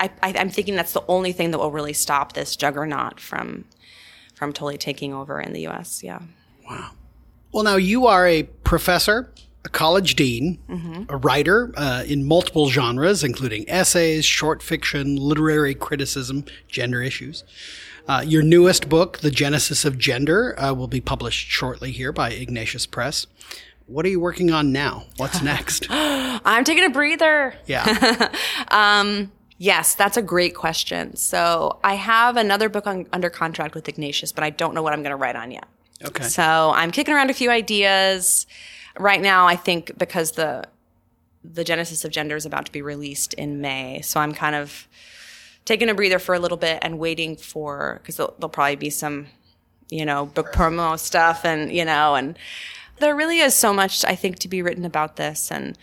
I, 0.00 0.10
I, 0.22 0.34
I'm 0.38 0.50
thinking 0.50 0.74
that's 0.74 0.92
the 0.92 1.04
only 1.08 1.32
thing 1.32 1.50
that 1.50 1.58
will 1.58 1.72
really 1.72 1.92
stop 1.92 2.32
this 2.32 2.56
juggernaut 2.56 3.20
from, 3.20 3.66
from 4.34 4.52
totally 4.52 4.78
taking 4.78 5.12
over 5.12 5.40
in 5.40 5.52
the 5.52 5.62
U.S. 5.62 6.02
Yeah. 6.02 6.20
Wow. 6.68 6.90
Well, 7.52 7.64
now 7.64 7.76
you 7.76 8.06
are 8.06 8.26
a 8.26 8.44
professor, 8.44 9.32
a 9.68 9.70
college 9.70 10.16
dean, 10.16 10.58
mm-hmm. 10.68 11.02
a 11.10 11.16
writer 11.18 11.72
uh, 11.76 12.02
in 12.06 12.26
multiple 12.26 12.70
genres, 12.70 13.22
including 13.22 13.68
essays, 13.68 14.24
short 14.24 14.62
fiction, 14.62 15.16
literary 15.16 15.74
criticism, 15.74 16.44
gender 16.68 17.02
issues. 17.02 17.44
Uh, 18.08 18.24
your 18.26 18.42
newest 18.42 18.88
book, 18.88 19.18
The 19.18 19.30
Genesis 19.30 19.84
of 19.84 19.98
Gender, 19.98 20.58
uh, 20.58 20.72
will 20.72 20.88
be 20.88 21.02
published 21.02 21.50
shortly 21.50 21.92
here 21.92 22.12
by 22.12 22.30
Ignatius 22.30 22.86
Press. 22.86 23.26
What 23.86 24.06
are 24.06 24.08
you 24.08 24.20
working 24.20 24.50
on 24.50 24.72
now? 24.72 25.04
What's 25.18 25.42
next? 25.54 25.86
I'm 25.90 26.64
taking 26.64 26.84
a 26.84 26.90
breather. 26.90 27.54
Yeah. 27.66 28.32
um, 28.68 29.30
yes, 29.58 29.94
that's 29.94 30.16
a 30.16 30.22
great 30.22 30.54
question. 30.54 31.14
So 31.16 31.78
I 31.84 31.94
have 31.94 32.38
another 32.38 32.70
book 32.70 32.86
on, 32.86 33.06
under 33.12 33.28
contract 33.28 33.74
with 33.74 33.86
Ignatius, 33.86 34.32
but 34.32 34.44
I 34.44 34.48
don't 34.48 34.74
know 34.74 34.82
what 34.82 34.94
I'm 34.94 35.02
going 35.02 35.10
to 35.10 35.16
write 35.16 35.36
on 35.36 35.50
yet. 35.50 35.66
Okay. 36.02 36.24
So 36.24 36.72
I'm 36.74 36.90
kicking 36.90 37.12
around 37.12 37.28
a 37.28 37.34
few 37.34 37.50
ideas. 37.50 38.46
Right 38.98 39.20
now, 39.20 39.46
I 39.46 39.56
think 39.56 39.96
because 39.96 40.32
the 40.32 40.64
the 41.44 41.64
Genesis 41.64 42.04
of 42.04 42.10
Gender 42.10 42.36
is 42.36 42.44
about 42.44 42.66
to 42.66 42.72
be 42.72 42.82
released 42.82 43.32
in 43.34 43.60
May, 43.60 44.00
so 44.02 44.20
I'm 44.20 44.34
kind 44.34 44.56
of 44.56 44.88
taking 45.64 45.88
a 45.88 45.94
breather 45.94 46.18
for 46.18 46.34
a 46.34 46.38
little 46.38 46.56
bit 46.56 46.78
and 46.82 46.98
waiting 46.98 47.36
for 47.36 48.00
because 48.02 48.16
there'll, 48.16 48.34
there'll 48.38 48.48
probably 48.50 48.76
be 48.76 48.90
some, 48.90 49.26
you 49.88 50.04
know, 50.04 50.26
book 50.26 50.52
promo 50.52 50.98
stuff 50.98 51.44
and 51.44 51.72
you 51.72 51.84
know, 51.84 52.16
and 52.16 52.36
there 52.98 53.14
really 53.14 53.38
is 53.38 53.54
so 53.54 53.72
much 53.72 54.04
I 54.04 54.14
think 54.16 54.40
to 54.40 54.48
be 54.48 54.62
written 54.62 54.84
about 54.84 55.16
this, 55.16 55.52
and 55.52 55.78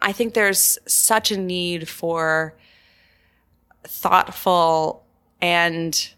I 0.00 0.12
think 0.12 0.34
there's 0.34 0.78
such 0.86 1.32
a 1.32 1.36
need 1.36 1.88
for 1.88 2.54
thoughtful 3.84 5.04
and 5.40 6.10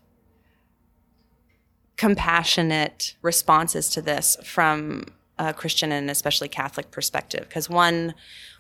compassionate 1.97 3.17
responses 3.23 3.89
to 3.91 4.03
this 4.03 4.37
from 4.45 5.05
a 5.39 5.53
Christian 5.53 5.93
and 5.93 6.11
especially 6.11 6.49
Catholic 6.49 6.91
perspective. 6.91 7.49
Because 7.49 7.69
one 7.69 8.15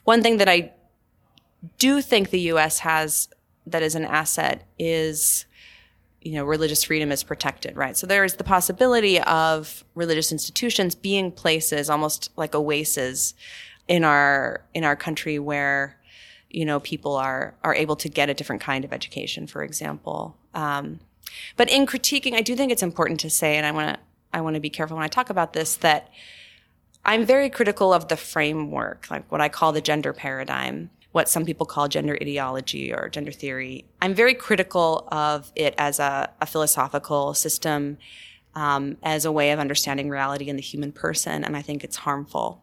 one 0.05 0.23
thing 0.23 0.39
that 0.39 0.49
I 0.49 0.73
do 1.79 2.01
think 2.01 2.31
the 2.31 2.41
U.S. 2.41 2.81
has 2.81 3.29
that 3.67 3.83
is 3.83 3.95
an 3.95 4.05
asset 4.05 4.67
is 4.79 5.47
you 6.21 6.33
know 6.33 6.45
religious 6.45 6.85
freedom 6.85 7.13
is 7.13 7.23
protected 7.23 7.77
right 7.77 7.97
so 7.97 8.07
there 8.07 8.25
is 8.25 8.35
the 8.35 8.45
possibility 8.45 9.21
of 9.21 9.85
religious 9.95 10.33
institutions 10.33 10.95
being 10.95 11.31
places 11.31 11.89
almost 11.89 12.31
like 12.37 12.55
oases 12.55 13.35
in 13.87 14.05
our 14.05 14.65
in 14.75 14.85
our 14.85 14.97
country 14.97 15.39
where 15.39 15.97
you 16.51 16.65
know 16.65 16.81
people 16.81 17.15
are 17.15 17.55
are 17.63 17.75
able 17.75 17.97
to 17.97 18.09
get 18.09 18.29
a 18.29 18.35
different 18.35 18.61
kind 18.61 18.85
of 18.85 18.93
education 18.93 19.47
for 19.47 19.63
example 19.63 20.37
um, 20.55 20.99
but 21.57 21.71
in 21.71 21.87
critiquing 21.87 22.35
i 22.35 22.43
do 22.43 22.57
think 22.57 22.73
it's 22.73 22.83
important 22.83 23.21
to 23.21 23.31
say 23.31 23.57
and 23.57 23.65
i 23.65 23.71
want 23.71 23.95
to 23.95 24.01
i 24.33 24.41
want 24.41 24.55
to 24.55 24.61
be 24.61 24.71
careful 24.71 24.97
when 24.97 25.05
i 25.05 25.09
talk 25.09 25.31
about 25.31 25.53
this 25.53 25.77
that 25.77 26.11
i'm 27.09 27.27
very 27.27 27.51
critical 27.51 27.93
of 27.93 28.07
the 28.09 28.17
framework 28.17 29.11
like 29.11 29.31
what 29.33 29.41
i 29.41 29.49
call 29.49 29.73
the 29.73 29.81
gender 29.81 30.13
paradigm 30.13 30.91
what 31.13 31.29
some 31.29 31.45
people 31.45 31.67
call 31.67 31.89
gender 31.89 32.17
ideology 32.21 32.93
or 32.93 33.09
gender 33.09 33.33
theory. 33.33 33.85
I'm 34.01 34.15
very 34.15 34.35
critical 34.35 35.09
of 35.11 35.51
it 35.57 35.75
as 35.79 35.99
a, 35.99 36.31
a 36.41 36.47
philosophical 36.47 37.35
system, 37.35 37.99
um, 38.55 38.99
as 39.03 39.25
a 39.25 39.33
way 39.33 39.51
of 39.51 39.59
understanding 39.59 40.11
reality 40.11 40.49
in 40.49 40.57
the 40.57 40.63
human 40.63 40.93
person, 40.93 41.45
and 41.45 41.57
I 41.57 41.63
think 41.63 41.83
it's 41.83 41.97
harmful. 41.97 42.63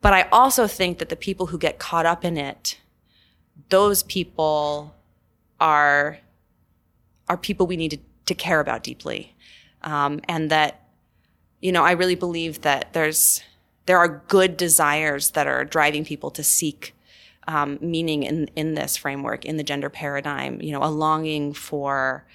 But 0.00 0.12
I 0.12 0.28
also 0.30 0.66
think 0.66 0.98
that 0.98 1.08
the 1.08 1.16
people 1.16 1.46
who 1.46 1.58
get 1.58 1.78
caught 1.78 2.06
up 2.06 2.24
in 2.24 2.36
it, 2.36 2.78
those 3.68 4.02
people 4.04 4.94
are 5.60 6.18
are 7.28 7.36
people 7.36 7.66
we 7.66 7.76
need 7.76 7.90
to, 7.90 7.98
to 8.26 8.34
care 8.34 8.60
about 8.60 8.82
deeply, 8.82 9.34
um, 9.82 10.20
and 10.28 10.50
that 10.50 10.88
you 11.60 11.72
know 11.72 11.84
I 11.84 11.92
really 11.92 12.14
believe 12.14 12.60
that 12.60 12.92
there's 12.92 13.42
there 13.88 13.98
are 13.98 14.22
good 14.28 14.58
desires 14.58 15.30
that 15.30 15.46
are 15.46 15.64
driving 15.64 16.04
people 16.04 16.30
to 16.30 16.44
seek 16.44 16.94
um, 17.48 17.78
meaning 17.80 18.22
in 18.22 18.50
in 18.54 18.74
this 18.74 18.98
framework 18.98 19.46
in 19.46 19.56
the 19.56 19.62
gender 19.62 19.88
paradigm. 19.88 20.60
You 20.60 20.72
know, 20.72 20.84
a 20.84 20.92
longing 20.92 21.54
for 21.54 22.26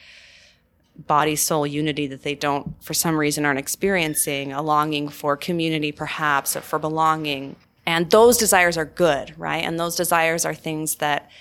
body 0.97 1.35
soul 1.35 1.67
unity 1.67 2.07
that 2.07 2.23
they 2.23 2.33
don't 2.33 2.73
for 2.83 2.95
some 2.95 3.15
reason 3.15 3.45
aren't 3.45 3.59
experiencing 3.59 4.51
a 4.51 4.63
longing 4.63 5.09
for 5.09 5.37
community 5.37 5.91
perhaps 5.91 6.55
or 6.55 6.61
for 6.61 6.77
belonging 6.77 7.55
and 7.85 8.11
those 8.11 8.37
desires 8.37 8.77
are 8.77 8.85
good 8.85 9.33
right 9.35 9.63
and 9.63 9.79
those 9.79 9.95
desires 9.95 10.45
are 10.45 10.53
things 10.53 10.97
that 10.97 11.31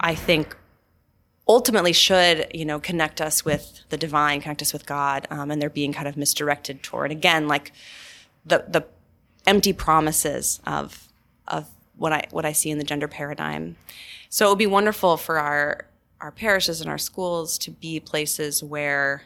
i 0.00 0.14
think 0.14 0.54
ultimately 1.48 1.94
should 1.94 2.46
you 2.52 2.66
know 2.66 2.78
connect 2.78 3.22
us 3.22 3.42
with 3.42 3.80
the 3.88 3.96
divine 3.96 4.42
connect 4.42 4.60
us 4.60 4.74
with 4.74 4.84
god 4.84 5.26
um, 5.30 5.50
and 5.50 5.62
they're 5.62 5.70
being 5.70 5.94
kind 5.94 6.06
of 6.06 6.14
misdirected 6.14 6.82
toward 6.82 7.10
again 7.10 7.48
like 7.48 7.72
the 8.44 8.66
the 8.68 8.84
empty 9.46 9.72
promises 9.72 10.60
of 10.66 11.08
of 11.48 11.68
what 11.96 12.12
I 12.12 12.26
what 12.30 12.44
I 12.44 12.52
see 12.52 12.70
in 12.70 12.78
the 12.78 12.84
gender 12.84 13.08
paradigm. 13.08 13.76
So 14.28 14.46
it 14.46 14.48
would 14.50 14.58
be 14.58 14.66
wonderful 14.66 15.16
for 15.16 15.38
our 15.38 15.86
our 16.20 16.30
parishes 16.30 16.80
and 16.80 16.88
our 16.88 16.98
schools 16.98 17.58
to 17.58 17.70
be 17.70 18.00
places 18.00 18.62
where 18.62 19.22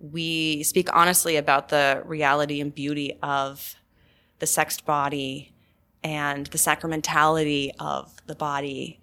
we 0.00 0.62
speak 0.62 0.88
honestly 0.94 1.36
about 1.36 1.70
the 1.70 2.02
reality 2.04 2.60
and 2.60 2.72
beauty 2.74 3.18
of 3.22 3.74
the 4.38 4.46
sexed 4.46 4.86
body 4.86 5.52
and 6.04 6.46
the 6.46 6.58
sacramentality 6.58 7.72
of 7.80 8.14
the 8.26 8.34
body, 8.34 9.00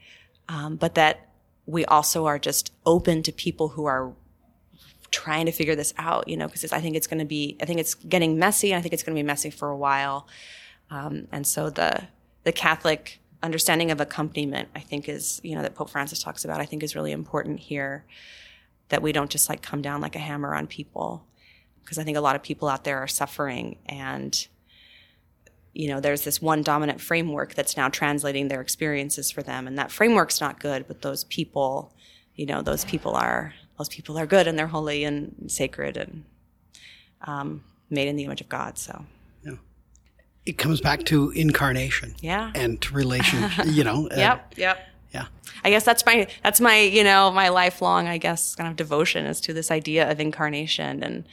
um, 0.48 0.78
but 0.78 0.96
that 0.96 1.28
we 1.66 1.84
also 1.86 2.26
are 2.26 2.40
just 2.40 2.72
open 2.86 3.24
to 3.24 3.32
people 3.34 3.70
who 3.70 3.86
are 3.86 4.14
trying 5.24 5.46
to 5.46 5.52
figure 5.60 5.76
this 5.76 5.94
out, 5.98 6.28
you 6.28 6.38
know, 6.38 6.48
because 6.48 6.74
I 6.74 6.82
think 6.82 6.96
it's 6.96 7.08
going 7.12 7.24
to 7.28 7.32
be, 7.38 7.58
I 7.62 7.66
think 7.66 7.80
it's 7.80 7.96
getting 7.96 8.38
messy, 8.38 8.72
and 8.72 8.80
I 8.80 8.82
think 8.82 8.94
it's 8.94 9.04
going 9.06 9.16
to 9.16 9.24
be 9.24 9.28
messy 9.34 9.52
for 9.60 9.70
a 9.70 9.78
while. 9.88 10.28
Um, 10.90 11.28
and 11.32 11.46
so 11.48 11.70
the 11.70 11.92
the 12.44 12.52
Catholic 12.52 13.20
understanding 13.42 13.92
of 13.92 14.00
accompaniment, 14.02 14.68
I 14.76 14.82
think 14.90 15.10
is, 15.10 15.42
you 15.44 15.56
know, 15.56 15.64
that 15.64 15.76
Pope 15.76 15.90
Francis 15.90 16.22
talks 16.24 16.46
about, 16.46 16.62
I 16.62 16.66
think 16.66 16.84
is 16.84 16.96
really 16.96 17.12
important 17.12 17.60
here 17.60 18.06
that 18.90 19.02
we 19.02 19.12
don't 19.12 19.32
just 19.32 19.50
like 19.50 19.62
come 19.62 19.82
down 19.82 20.02
like 20.02 20.16
a 20.16 20.26
hammer 20.30 20.54
on 20.54 20.68
people. 20.68 21.26
Because 21.82 21.98
I 21.98 22.04
think 22.04 22.18
a 22.18 22.22
lot 22.22 22.36
of 22.36 22.44
people 22.44 22.68
out 22.68 22.84
there 22.84 23.00
are 23.00 23.08
suffering 23.08 23.78
and, 23.86 24.48
you 25.74 25.88
know, 25.90 26.00
there's 26.00 26.24
this 26.24 26.42
one 26.42 26.64
dominant 26.64 27.02
framework 27.02 27.54
that's 27.54 27.78
now 27.78 27.90
translating 27.90 28.48
their 28.48 28.62
experiences 28.62 29.32
for 29.32 29.44
them. 29.44 29.68
And 29.68 29.78
that 29.78 29.92
framework's 29.92 30.42
not 30.42 30.60
good, 30.60 30.88
but 30.88 31.02
those 31.02 31.24
people, 31.26 31.94
you 32.36 32.46
know, 32.46 32.62
those 32.62 32.86
people 32.86 33.16
are, 33.16 33.54
those 33.78 33.90
people 33.90 34.18
are 34.18 34.26
good 34.26 34.48
and 34.48 34.58
they're 34.58 34.68
holy 34.68 35.04
and 35.04 35.46
sacred 35.48 35.98
and 35.98 36.24
um, 37.22 37.64
made 37.90 38.08
in 38.08 38.16
the 38.16 38.24
image 38.24 38.42
of 38.42 38.50
God. 38.50 38.78
So 38.78 39.06
it 40.46 40.58
comes 40.58 40.80
back 40.80 41.04
to 41.06 41.32
incarnation. 41.32 42.16
Yeah. 42.22 42.52
And 42.54 42.80
to 42.82 42.94
relation, 42.94 43.50
you 43.66 43.84
know. 43.84 44.08
yep. 44.16 44.54
Yep. 44.56 44.78
Yeah. 45.14 45.26
I 45.64 45.70
guess 45.70 45.84
that's 45.84 46.06
my 46.06 46.28
that's 46.44 46.60
my 46.60 46.80
you 46.80 47.04
know 47.04 47.32
my 47.32 47.48
lifelong 47.50 48.08
I 48.08 48.18
guess 48.18 48.54
kind 48.56 48.70
of 48.70 48.76
devotion 48.76 49.26
is 49.26 49.40
to 49.42 49.54
this 49.54 49.72
idea 49.72 50.12
of 50.12 50.20
incarnation 50.20 51.02
and 51.04 51.26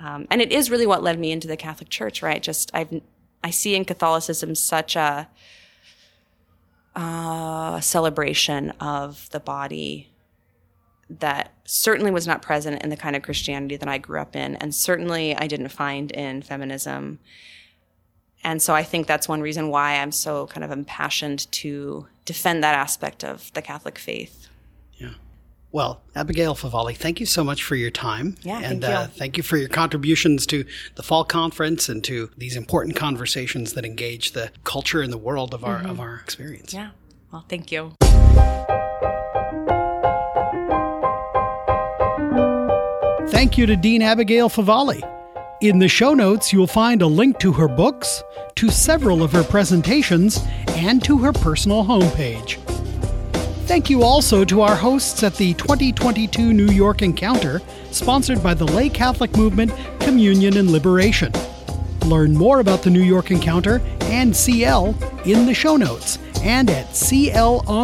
um, 0.00 0.26
and 0.30 0.42
it 0.42 0.50
is 0.50 0.68
really 0.68 0.86
what 0.86 1.04
led 1.04 1.18
me 1.20 1.30
into 1.30 1.46
the 1.46 1.56
Catholic 1.56 1.88
Church 1.88 2.22
right 2.22 2.42
just 2.42 2.72
I've 2.74 3.00
I 3.44 3.50
see 3.50 3.76
in 3.76 3.84
Catholicism 3.84 4.56
such 4.56 4.96
a 4.96 5.28
uh, 6.96 7.78
celebration 7.80 8.70
of 8.80 9.28
the 9.30 9.40
body 9.40 10.08
that 11.10 11.52
certainly 11.64 12.10
was 12.10 12.26
not 12.26 12.42
present 12.42 12.82
in 12.82 12.90
the 12.90 12.96
kind 12.96 13.14
of 13.14 13.22
Christianity 13.22 13.76
that 13.76 13.88
I 13.88 13.98
grew 13.98 14.20
up 14.20 14.34
in 14.34 14.56
and 14.56 14.74
certainly 14.74 15.36
I 15.36 15.46
didn't 15.46 15.68
find 15.68 16.10
in 16.12 16.42
feminism 16.42 17.18
and 18.44 18.60
so 18.60 18.74
I 18.74 18.82
think 18.82 19.06
that's 19.06 19.26
one 19.26 19.40
reason 19.40 19.68
why 19.68 19.96
I'm 19.96 20.12
so 20.12 20.46
kind 20.48 20.62
of 20.62 20.70
impassioned 20.70 21.50
to 21.52 22.06
defend 22.26 22.62
that 22.62 22.74
aspect 22.74 23.24
of 23.24 23.50
the 23.54 23.62
Catholic 23.62 23.98
faith. 23.98 24.48
Yeah. 24.92 25.14
Well, 25.72 26.02
Abigail 26.14 26.54
Favale, 26.54 26.94
thank 26.94 27.20
you 27.20 27.26
so 27.26 27.42
much 27.42 27.64
for 27.64 27.74
your 27.74 27.90
time. 27.90 28.36
Yeah, 28.42 28.58
and 28.58 28.82
thank 28.82 28.92
you. 28.92 28.98
Uh, 28.98 29.06
thank 29.06 29.36
you 29.38 29.42
for 29.42 29.56
your 29.56 29.70
contributions 29.70 30.46
to 30.48 30.64
the 30.94 31.02
fall 31.02 31.24
conference 31.24 31.88
and 31.88 32.04
to 32.04 32.30
these 32.36 32.54
important 32.54 32.96
conversations 32.96 33.72
that 33.72 33.86
engage 33.86 34.32
the 34.32 34.52
culture 34.62 35.00
and 35.00 35.12
the 35.12 35.18
world 35.18 35.54
of 35.54 35.64
our 35.64 35.78
mm-hmm. 35.78 35.90
of 35.90 36.00
our 36.00 36.16
experience. 36.16 36.74
Yeah. 36.74 36.90
Well, 37.32 37.44
thank 37.48 37.72
you. 37.72 37.94
Thank 43.44 43.58
you 43.58 43.66
to 43.66 43.76
Dean 43.76 44.00
Abigail 44.00 44.48
Favale. 44.48 45.02
In 45.60 45.78
the 45.78 45.86
show 45.86 46.14
notes, 46.14 46.50
you'll 46.50 46.66
find 46.66 47.02
a 47.02 47.06
link 47.06 47.38
to 47.40 47.52
her 47.52 47.68
books, 47.68 48.22
to 48.54 48.70
several 48.70 49.22
of 49.22 49.32
her 49.32 49.44
presentations, 49.44 50.40
and 50.68 51.04
to 51.04 51.18
her 51.18 51.30
personal 51.30 51.84
homepage. 51.84 52.56
Thank 53.66 53.90
you 53.90 54.02
also 54.02 54.46
to 54.46 54.62
our 54.62 54.74
hosts 54.74 55.22
at 55.22 55.34
the 55.34 55.52
2022 55.52 56.54
New 56.54 56.72
York 56.72 57.02
Encounter, 57.02 57.60
sponsored 57.90 58.42
by 58.42 58.54
the 58.54 58.64
lay 58.64 58.88
Catholic 58.88 59.36
movement 59.36 59.74
Communion 60.00 60.56
and 60.56 60.70
Liberation. 60.70 61.30
Learn 62.06 62.32
more 62.32 62.60
about 62.60 62.80
the 62.80 62.88
New 62.88 63.02
York 63.02 63.30
Encounter 63.30 63.82
and 64.04 64.34
CL 64.34 64.94
in 65.26 65.44
the 65.44 65.52
show 65.52 65.76
notes 65.76 66.18
and 66.40 66.70
at 66.70 66.86
clonline.org. 66.92 67.74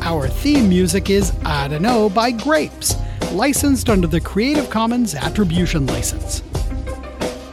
Our 0.00 0.28
theme 0.28 0.70
music 0.70 1.10
is 1.10 1.34
I 1.44 1.68
Don't 1.68 1.82
Know 1.82 2.08
by 2.08 2.30
Grapes, 2.30 2.94
licensed 3.32 3.88
under 3.90 4.06
the 4.06 4.20
Creative 4.20 4.68
Commons 4.70 5.14
Attribution 5.14 5.86
License. 5.86 6.42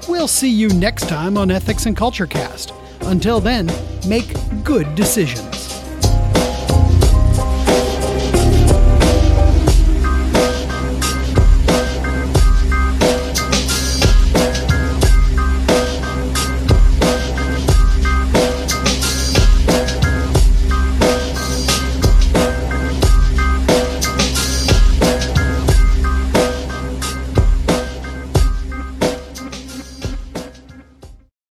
We'll 0.08 0.28
see 0.28 0.50
you 0.50 0.70
next 0.70 1.10
time 1.10 1.38
on 1.38 1.52
Ethics 1.52 1.86
and 1.86 1.98
Culture 1.98 2.28
Cast. 2.28 2.74
Until 3.02 3.40
then, 3.40 3.70
make 4.08 4.34
good 4.64 4.96
decisions. 4.96 5.55